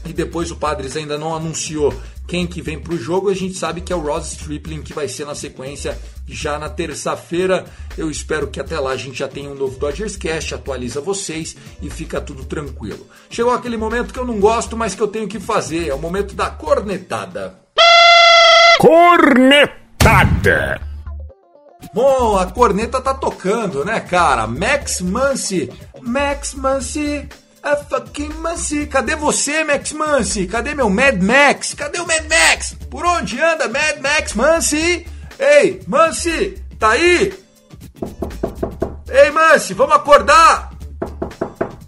E 0.07 0.13
depois 0.13 0.51
o 0.51 0.57
Padres 0.57 0.97
ainda 0.97 1.17
não 1.17 1.35
anunciou 1.35 1.95
quem 2.27 2.47
que 2.47 2.63
vem 2.63 2.79
para 2.79 2.95
o 2.95 2.99
jogo, 2.99 3.29
a 3.29 3.35
gente 3.35 3.55
sabe 3.55 3.81
que 3.81 3.93
é 3.93 3.97
o 3.97 4.01
Ross 4.01 4.33
Stripling 4.33 4.83
que 4.83 4.95
vai 4.95 5.09
ser 5.09 5.27
na 5.27 5.35
sequência 5.35 5.99
já 6.27 6.59
na 6.59 6.71
terça-feira. 6.71 7.67
Eu 7.99 8.11
espero 8.11 8.49
que 8.49 8.59
até 8.59 8.81
lá 8.81 8.93
a 8.93 8.97
gente 8.97 9.19
já 9.19 9.29
tenha 9.29 9.51
um 9.51 9.55
novo 9.55 9.79
Dodgers 9.79 10.17
Cast, 10.17 10.55
atualiza 10.55 11.01
vocês 11.01 11.55
e 11.83 11.91
fica 11.91 12.21
tudo 12.21 12.45
tranquilo. 12.45 13.07
Chegou 13.29 13.53
aquele 13.53 13.77
momento 13.77 14.13
que 14.13 14.19
eu 14.19 14.25
não 14.25 14.41
gosto, 14.41 14.77
mas 14.77 14.95
que 14.95 15.03
eu 15.03 15.09
tenho 15.09 15.29
que 15.29 15.39
fazer, 15.39 15.89
é 15.89 15.95
o 15.95 15.99
momento 15.99 16.35
da 16.35 16.51
cornetada. 16.51 17.59
Cornetada! 18.79 20.81
Bom, 21.93 22.39
a 22.39 22.47
corneta 22.47 23.01
tá 23.01 23.13
tocando, 23.13 23.85
né, 23.85 24.01
cara? 24.01 24.47
Max 24.47 25.03
Muncy, 25.03 25.71
Max 26.01 26.55
Muncy 26.55 27.29
a 27.65 27.77
fucking 27.77 28.35
Mancy. 28.35 28.87
Cadê 28.87 29.17
você, 29.17 29.65
Max 29.65 29.93
Mancy? 29.93 30.47
Cadê 30.47 30.75
meu 30.75 30.91
Mad 30.91 31.21
Max? 31.23 31.73
Cadê 31.73 31.99
o 31.99 32.07
Mad 32.07 32.25
Max? 32.29 32.77
Por 32.91 33.05
onde 33.07 33.41
anda 33.41 33.67
Mad 33.69 34.01
Max 34.03 34.35
Mancy? 34.35 35.07
Ei, 35.39 35.81
Mancy, 35.87 36.63
tá 36.79 36.91
aí? 36.91 37.33
Ei, 39.09 39.31
Mancy, 39.31 39.73
vamos 39.73 39.97
acordar! 39.97 40.73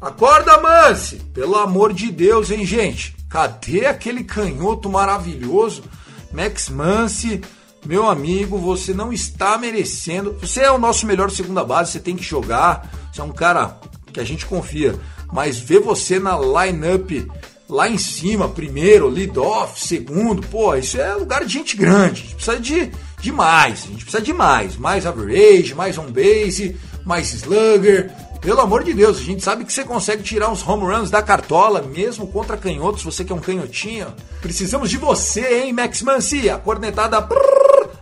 Acorda, 0.00 0.61
Mancy! 0.61 1.16
Pelo 1.35 1.56
amor 1.56 1.92
de 1.92 2.11
Deus, 2.11 2.50
hein, 2.50 2.64
gente? 2.64 3.14
Cadê 3.28 3.87
aquele 3.87 4.25
canhoto 4.25 4.88
maravilhoso? 4.88 5.85
Max 6.33 6.71
Mancy, 6.71 7.42
meu 7.85 8.09
amigo, 8.09 8.56
você 8.56 8.95
não 8.95 9.12
está 9.12 9.59
merecendo. 9.59 10.37
Você 10.40 10.61
é 10.62 10.71
o 10.71 10.78
nosso 10.78 11.06
melhor 11.06 11.30
segunda 11.30 11.62
base, 11.62 11.92
você 11.92 12.00
tem 12.00 12.16
que 12.16 12.23
jogar. 12.23 12.90
Você 13.12 13.21
é 13.21 13.25
um 13.25 13.33
cara 13.33 13.78
que 14.12 14.21
a 14.21 14.25
gente 14.25 14.47
confia 14.47 14.99
mas 15.33 15.59
ver 15.59 15.80
você 15.80 16.18
na 16.18 16.38
line-up 16.38 17.26
lá 17.68 17.88
em 17.88 17.99
cima, 17.99 18.49
primeiro, 18.49 19.09
lead 19.09 19.38
off, 19.38 19.85
segundo, 19.85 20.47
pô, 20.47 20.75
isso 20.75 21.00
é 21.00 21.14
lugar 21.14 21.45
de 21.45 21.52
gente 21.52 21.76
grande. 21.76 22.23
A 22.23 22.25
gente 22.25 22.35
precisa 22.35 22.61
de, 22.61 22.92
de 23.21 23.33
mais, 23.33 23.85
a 23.85 23.88
gente 23.88 24.04
precisa 24.04 24.23
de 24.23 24.33
mais. 24.33 24.76
Mais 24.76 25.06
average, 25.06 25.75
mais 25.75 25.99
on 25.99 26.06
base, 26.06 26.76
mais 27.04 27.32
slugger. 27.32 28.10
Pelo 28.41 28.60
amor 28.60 28.84
de 28.84 28.95
Deus, 28.95 29.19
a 29.19 29.23
gente 29.23 29.43
sabe 29.43 29.65
que 29.65 29.73
você 29.73 29.82
consegue 29.82 30.23
tirar 30.23 30.50
uns 30.50 30.67
home 30.67 30.84
runs 30.84 31.10
da 31.10 31.23
cartola, 31.23 31.82
mesmo 31.82 32.28
contra 32.28 32.56
canhotos, 32.56 33.02
você 33.02 33.25
que 33.25 33.32
é 33.32 33.34
um 33.34 33.41
canhotinho. 33.41 34.15
Precisamos 34.41 34.89
de 34.91 34.97
você, 34.97 35.62
hein, 35.62 35.73
Max 35.73 36.02
Muncy? 36.02 36.49
A 36.49 36.58
cornetada 36.58 37.26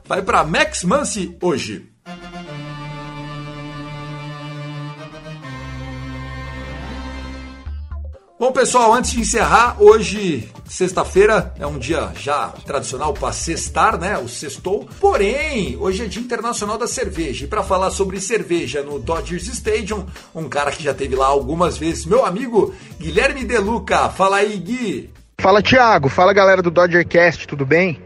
vai 0.06 0.20
para 0.20 0.44
Max 0.44 0.84
Muncy 0.84 1.34
hoje. 1.40 1.93
Bom, 8.44 8.52
pessoal, 8.52 8.92
antes 8.92 9.12
de 9.12 9.20
encerrar, 9.20 9.76
hoje, 9.80 10.50
sexta-feira, 10.66 11.54
é 11.58 11.66
um 11.66 11.78
dia 11.78 12.10
já 12.14 12.48
tradicional 12.66 13.14
para 13.14 13.32
sextar, 13.32 13.98
né? 13.98 14.18
O 14.18 14.28
sextou. 14.28 14.86
Porém, 15.00 15.78
hoje 15.80 16.04
é 16.04 16.06
Dia 16.06 16.20
Internacional 16.20 16.76
da 16.76 16.86
Cerveja. 16.86 17.46
E 17.46 17.48
para 17.48 17.62
falar 17.62 17.90
sobre 17.90 18.20
cerveja 18.20 18.82
no 18.82 18.98
Dodgers 18.98 19.46
Stadium, 19.46 20.04
um 20.34 20.46
cara 20.46 20.70
que 20.72 20.82
já 20.82 20.92
teve 20.92 21.16
lá 21.16 21.28
algumas 21.28 21.78
vezes, 21.78 22.04
meu 22.04 22.26
amigo 22.26 22.74
Guilherme 23.00 23.44
Deluca. 23.44 24.10
Fala 24.10 24.36
aí, 24.36 24.58
Gui. 24.58 25.08
Fala, 25.40 25.62
Thiago. 25.62 26.10
Fala, 26.10 26.34
galera 26.34 26.60
do 26.60 26.70
Dodgercast, 26.70 27.48
tudo 27.48 27.64
bem? 27.64 27.98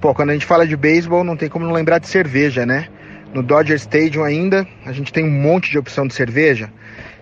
Pô, 0.00 0.12
quando 0.12 0.30
a 0.30 0.32
gente 0.32 0.44
fala 0.44 0.66
de 0.66 0.76
beisebol, 0.76 1.22
não 1.22 1.36
tem 1.36 1.48
como 1.48 1.64
não 1.64 1.72
lembrar 1.72 2.00
de 2.00 2.08
cerveja, 2.08 2.66
né? 2.66 2.88
No 3.32 3.44
Dodger 3.44 3.76
Stadium 3.76 4.24
ainda, 4.24 4.66
a 4.84 4.90
gente 4.90 5.12
tem 5.12 5.24
um 5.24 5.30
monte 5.30 5.70
de 5.70 5.78
opção 5.78 6.04
de 6.04 6.14
cerveja. 6.14 6.68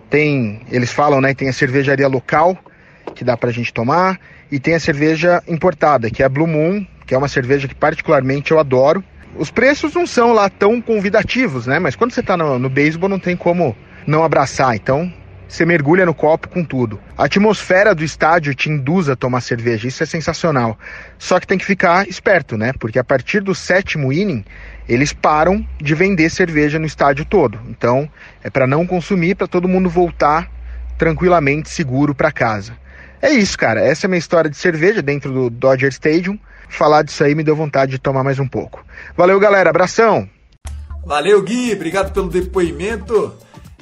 Tem, 0.08 0.62
eles 0.70 0.92
falam, 0.92 1.20
né, 1.20 1.34
tem 1.34 1.48
a 1.48 1.52
cervejaria 1.52 2.06
local 2.08 2.56
que 3.14 3.24
dá 3.24 3.36
pra 3.36 3.50
gente 3.50 3.72
tomar 3.72 4.20
e 4.50 4.60
tem 4.60 4.74
a 4.74 4.80
cerveja 4.80 5.42
importada, 5.48 6.10
que 6.10 6.22
é 6.22 6.26
a 6.26 6.28
Blue 6.28 6.46
Moon, 6.46 6.86
que 7.06 7.14
é 7.14 7.18
uma 7.18 7.28
cerveja 7.28 7.66
que 7.66 7.74
particularmente 7.74 8.52
eu 8.52 8.58
adoro. 8.58 9.02
Os 9.36 9.50
preços 9.50 9.94
não 9.94 10.06
são 10.06 10.32
lá 10.32 10.48
tão 10.48 10.80
convidativos, 10.80 11.66
né? 11.66 11.78
Mas 11.78 11.96
quando 11.96 12.12
você 12.12 12.22
tá 12.22 12.36
no, 12.36 12.58
no 12.58 12.70
beisebol 12.70 13.08
não 13.08 13.18
tem 13.18 13.36
como 13.36 13.76
não 14.06 14.22
abraçar, 14.22 14.76
então 14.76 15.12
você 15.48 15.64
mergulha 15.64 16.04
no 16.04 16.14
copo 16.14 16.48
com 16.48 16.64
tudo. 16.64 17.00
A 17.16 17.24
atmosfera 17.24 17.94
do 17.94 18.02
estádio 18.02 18.54
te 18.54 18.68
induz 18.68 19.08
a 19.08 19.16
tomar 19.16 19.40
cerveja, 19.40 19.86
isso 19.86 20.02
é 20.02 20.06
sensacional. 20.06 20.78
Só 21.18 21.38
que 21.38 21.46
tem 21.46 21.58
que 21.58 21.64
ficar 21.64 22.08
esperto, 22.08 22.56
né? 22.56 22.72
Porque 22.78 22.98
a 22.98 23.04
partir 23.04 23.40
do 23.40 23.54
sétimo 23.54 24.12
inning, 24.12 24.44
eles 24.88 25.12
param 25.12 25.66
de 25.80 25.94
vender 25.94 26.30
cerveja 26.30 26.78
no 26.78 26.86
estádio 26.86 27.24
todo. 27.24 27.60
Então, 27.68 28.10
é 28.42 28.50
para 28.50 28.66
não 28.66 28.86
consumir, 28.86 29.34
para 29.34 29.46
todo 29.46 29.68
mundo 29.68 29.88
voltar 29.88 30.50
tranquilamente, 30.98 31.68
seguro 31.68 32.14
para 32.14 32.32
casa. 32.32 32.72
É 33.20 33.30
isso, 33.30 33.56
cara. 33.58 33.80
Essa 33.80 34.06
é 34.06 34.08
a 34.08 34.10
minha 34.10 34.18
história 34.18 34.50
de 34.50 34.56
cerveja 34.56 35.02
dentro 35.02 35.32
do 35.32 35.50
Dodger 35.50 35.90
Stadium. 35.90 36.38
Falar 36.68 37.02
disso 37.02 37.22
aí 37.22 37.34
me 37.34 37.44
deu 37.44 37.54
vontade 37.54 37.92
de 37.92 37.98
tomar 37.98 38.24
mais 38.24 38.38
um 38.38 38.48
pouco. 38.48 38.84
Valeu, 39.16 39.38
galera. 39.38 39.70
Abração! 39.70 40.28
Valeu, 41.04 41.40
Gui. 41.42 41.72
Obrigado 41.72 42.12
pelo 42.12 42.28
depoimento. 42.28 43.32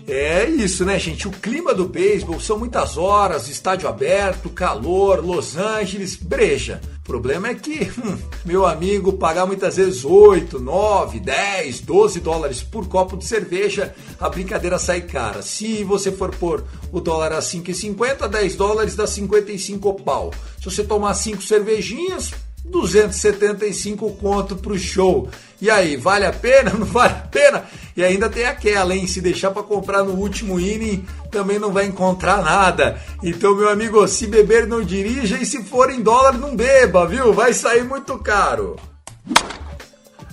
É 0.07 0.47
isso, 0.51 0.85
né, 0.85 0.99
gente? 0.99 1.27
O 1.27 1.31
clima 1.31 1.73
do 1.73 1.87
beisebol 1.87 2.38
são 2.38 2.59
muitas 2.59 2.99
horas, 2.99 3.49
estádio 3.49 3.88
aberto, 3.88 4.51
calor, 4.51 5.25
Los 5.25 5.57
Angeles, 5.57 6.14
breja. 6.14 6.79
O 6.99 7.03
problema 7.05 7.49
é 7.49 7.55
que, 7.55 7.90
hum, 7.99 8.19
meu 8.45 8.67
amigo, 8.67 9.14
pagar 9.14 9.47
muitas 9.47 9.77
vezes 9.77 10.05
8, 10.05 10.61
9, 10.61 11.21
10, 11.21 11.81
12 11.81 12.21
dólares 12.21 12.62
por 12.62 12.87
copo 12.87 13.17
de 13.17 13.25
cerveja, 13.25 13.95
a 14.21 14.29
brincadeira 14.29 14.79
sai 14.79 15.01
cara. 15.01 15.40
Se 15.40 15.83
você 15.85 16.12
for 16.12 16.35
pôr 16.35 16.64
o 16.93 17.01
dólar 17.01 17.33
a 17.33 17.38
5,50, 17.38 18.29
10 18.29 18.57
dólares 18.57 18.95
dá 18.95 19.07
55 19.07 19.95
pau. 20.03 20.31
Se 20.59 20.67
você 20.67 20.85
tomar 20.85 21.14
5 21.14 21.43
cervejinhas, 21.43 22.31
275 22.64 24.11
conto 24.17 24.57
pro 24.57 24.79
show. 24.79 25.29
E 25.64 25.70
aí, 25.70 25.96
vale 25.96 26.27
a 26.27 26.33
pena? 26.33 26.72
Não 26.79 26.85
vale 26.85 27.14
a 27.14 27.27
pena? 27.27 27.64
E 27.96 28.05
ainda 28.05 28.29
tem 28.29 28.44
aquela, 28.44 28.94
hein? 28.94 29.07
Se 29.07 29.22
deixar 29.22 29.50
para 29.50 29.62
comprar 29.62 30.05
no 30.05 30.12
último 30.12 30.61
inning, 30.61 31.07
também 31.31 31.59
não 31.59 31.72
vai 31.72 31.87
encontrar 31.87 32.42
nada. 32.42 33.00
Então, 33.22 33.57
meu 33.57 33.70
amigo, 33.70 34.07
se 34.07 34.27
beber 34.27 34.66
não 34.66 34.83
dirija 34.83 35.38
e 35.38 35.46
se 35.46 35.64
for 35.64 35.88
em 35.90 36.03
dólar 36.03 36.37
não 36.37 36.55
beba, 36.55 37.07
viu? 37.07 37.33
Vai 37.33 37.55
sair 37.55 37.83
muito 37.83 38.18
caro. 38.18 38.77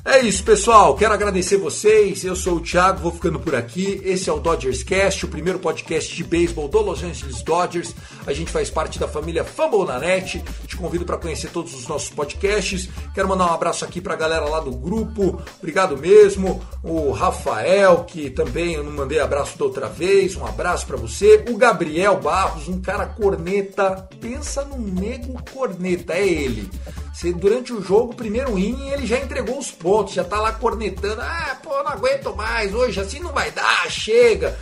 É 0.04 0.20
isso, 0.20 0.44
pessoal. 0.44 0.96
Quero 0.96 1.14
agradecer 1.14 1.58
vocês. 1.58 2.24
Eu 2.24 2.36
sou 2.36 2.56
o 2.56 2.60
Thiago, 2.60 3.02
vou 3.02 3.12
ficando 3.12 3.40
por 3.40 3.54
aqui. 3.54 4.02
Esse 4.04 4.32
é 4.32 4.34
o 4.34 4.40
Dodgers 4.40 4.82
Cast, 4.82 5.26
o 5.26 5.30
primeiro 5.30 5.60
podcast 5.60 6.16
de 6.16 6.24
beisebol 6.24 6.68
do 6.68 6.82
Los 6.82 7.04
Angeles 7.04 7.44
Dodgers. 7.44 7.94
A 8.26 8.34
gente 8.34 8.50
faz 8.50 8.72
parte 8.72 8.98
da 8.98 9.08
família 9.08 9.44
Fumble 9.44 9.86
na 9.86 10.00
Net. 10.00 10.44
Te 10.66 10.76
convido 10.76 11.06
para 11.06 11.20
conhecer 11.20 11.52
todos 11.52 11.76
os 11.76 11.88
nossos 11.88 12.10
podcasts. 12.10 12.90
Quero 13.14 13.28
mandar 13.28 13.46
um 13.46 13.54
abraço 13.54 13.86
aqui 13.86 14.02
para 14.02 14.16
a 14.16 14.18
galera 14.18 14.46
lá 14.46 14.60
do 14.60 14.72
grupo. 14.72 15.40
Obrigado 15.60 15.96
mesmo. 15.96 16.60
O 16.84 17.12
Rafael, 17.12 18.04
que 18.06 18.32
também 18.32 18.74
eu 18.74 18.84
não 18.84 18.92
mandei 18.92 19.20
abraço 19.20 19.56
da 19.56 19.66
outra 19.66 19.88
vez. 19.88 20.36
Um 20.36 20.48
abraço 20.48 20.88
para 20.88 20.98
você. 20.98 21.46
O 21.48 21.58
Gabriel 21.58 22.20
Barros, 22.20 22.68
um 22.68 22.82
cara 22.82 23.06
corneta. 23.06 24.10
Pensa 24.20 24.66
num 24.66 24.80
nego 24.80 25.40
corneta, 25.54 26.14
é 26.14 26.28
ele. 26.28 26.68
Se 27.14 27.34
durante 27.34 27.74
o 27.74 27.82
jogo, 27.82 28.16
primeiro 28.16 28.58
inning, 28.58 28.90
ele 28.90 29.06
já 29.06 29.20
entregou 29.20 29.60
os 29.60 29.70
pontos, 29.70 30.14
já 30.14 30.24
tá 30.24 30.40
lá 30.40 30.54
cornetando. 30.54 31.22
Ah, 31.22 31.58
pô, 31.62 31.70
não 31.84 31.92
aguento 31.92 32.36
mais, 32.36 32.74
hoje 32.74 33.00
assim 33.00 33.20
não 33.20 33.34
vai 33.34 33.52
dar, 33.52 33.90
chega. 33.90 34.58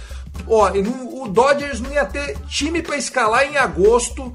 Ó, 0.47 0.69
o 0.69 1.27
Dodgers 1.27 1.79
não 1.79 1.91
ia 1.91 2.05
ter 2.05 2.37
time 2.47 2.81
para 2.81 2.97
escalar 2.97 3.45
em 3.45 3.57
agosto 3.57 4.31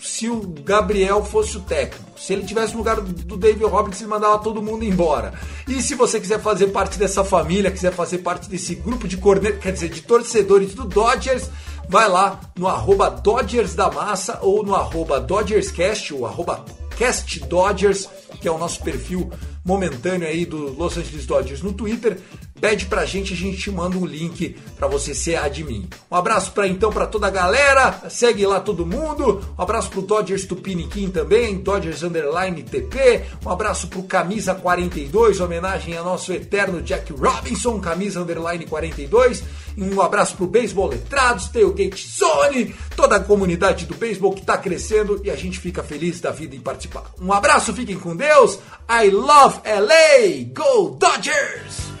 se 0.00 0.28
o 0.28 0.40
Gabriel 0.64 1.24
fosse 1.24 1.56
o 1.56 1.60
técnico. 1.60 2.18
Se 2.18 2.32
ele 2.32 2.44
tivesse 2.44 2.72
no 2.72 2.78
lugar 2.78 3.00
do 3.00 3.36
David 3.36 3.64
Roberts, 3.64 4.00
ele 4.00 4.10
mandava 4.10 4.38
todo 4.38 4.62
mundo 4.62 4.84
embora. 4.84 5.34
E 5.66 5.82
se 5.82 5.94
você 5.94 6.20
quiser 6.20 6.40
fazer 6.40 6.68
parte 6.68 6.98
dessa 6.98 7.24
família, 7.24 7.70
quiser 7.70 7.92
fazer 7.92 8.18
parte 8.18 8.48
desse 8.48 8.74
grupo 8.74 9.08
de 9.08 9.16
cornet, 9.16 9.58
quer 9.58 9.72
dizer, 9.72 9.88
de 9.88 10.02
torcedores 10.02 10.74
do 10.74 10.84
Dodgers, 10.84 11.50
vai 11.88 12.08
lá 12.08 12.40
no 12.56 12.68
arroba 12.68 13.10
Dodgers 13.10 13.74
da 13.74 13.90
Massa 13.90 14.38
ou 14.42 14.64
no 14.64 14.74
arroba 14.74 15.20
DodgersCast, 15.20 16.14
ou 16.14 16.26
arroba 16.26 16.64
Cast 16.96 17.40
Dodgers, 17.46 18.08
que 18.40 18.48
é 18.48 18.50
o 18.50 18.58
nosso 18.58 18.82
perfil 18.82 19.30
momentâneo 19.66 20.28
aí 20.28 20.46
do 20.46 20.72
Los 20.72 20.96
Angeles 20.96 21.26
Dodgers 21.26 21.60
no 21.60 21.72
Twitter. 21.72 22.18
Pede 22.58 22.86
pra 22.86 23.04
gente, 23.04 23.34
a 23.34 23.36
gente 23.36 23.58
te 23.58 23.70
manda 23.70 23.98
um 23.98 24.06
link 24.06 24.56
para 24.78 24.88
você 24.88 25.14
ser 25.14 25.36
admin. 25.36 25.88
Um 26.10 26.16
abraço 26.16 26.52
para 26.52 26.66
então 26.66 26.90
para 26.90 27.06
toda 27.06 27.26
a 27.26 27.30
galera, 27.30 28.08
segue 28.08 28.46
lá 28.46 28.60
todo 28.60 28.86
mundo. 28.86 29.44
Um 29.58 29.62
abraço 29.62 29.90
pro 29.90 30.00
Dodgers 30.00 30.46
Tupiniquim 30.46 31.10
também, 31.10 31.58
Dodgers 31.58 32.02
Underline 32.02 32.62
TP. 32.62 33.24
Um 33.44 33.50
abraço 33.50 33.88
pro 33.88 34.04
Camisa 34.04 34.54
42, 34.54 35.40
homenagem 35.40 35.96
ao 35.96 36.04
nosso 36.04 36.32
eterno 36.32 36.80
Jack 36.80 37.12
Robinson, 37.12 37.78
Camisa 37.78 38.20
Underline 38.20 38.64
42. 38.64 39.44
E 39.76 39.82
um 39.82 40.00
abraço 40.00 40.36
pro 40.36 40.46
Beisebol 40.46 40.88
Letrados, 40.88 41.48
Tailgate 41.48 42.08
Zone, 42.08 42.74
toda 42.96 43.16
a 43.16 43.20
comunidade 43.20 43.84
do 43.84 43.94
beisebol 43.94 44.32
que 44.32 44.40
tá 44.40 44.56
crescendo 44.56 45.20
e 45.22 45.30
a 45.30 45.36
gente 45.36 45.58
fica 45.58 45.82
feliz 45.82 46.18
da 46.18 46.30
vida 46.30 46.56
em 46.56 46.60
participar. 46.60 47.12
Um 47.20 47.30
abraço, 47.30 47.74
fiquem 47.74 47.98
com 47.98 48.16
Deus. 48.16 48.58
I 48.88 49.10
love 49.10 49.55
LA! 49.64 50.44
Go 50.52 50.96
Dodgers! 50.98 51.95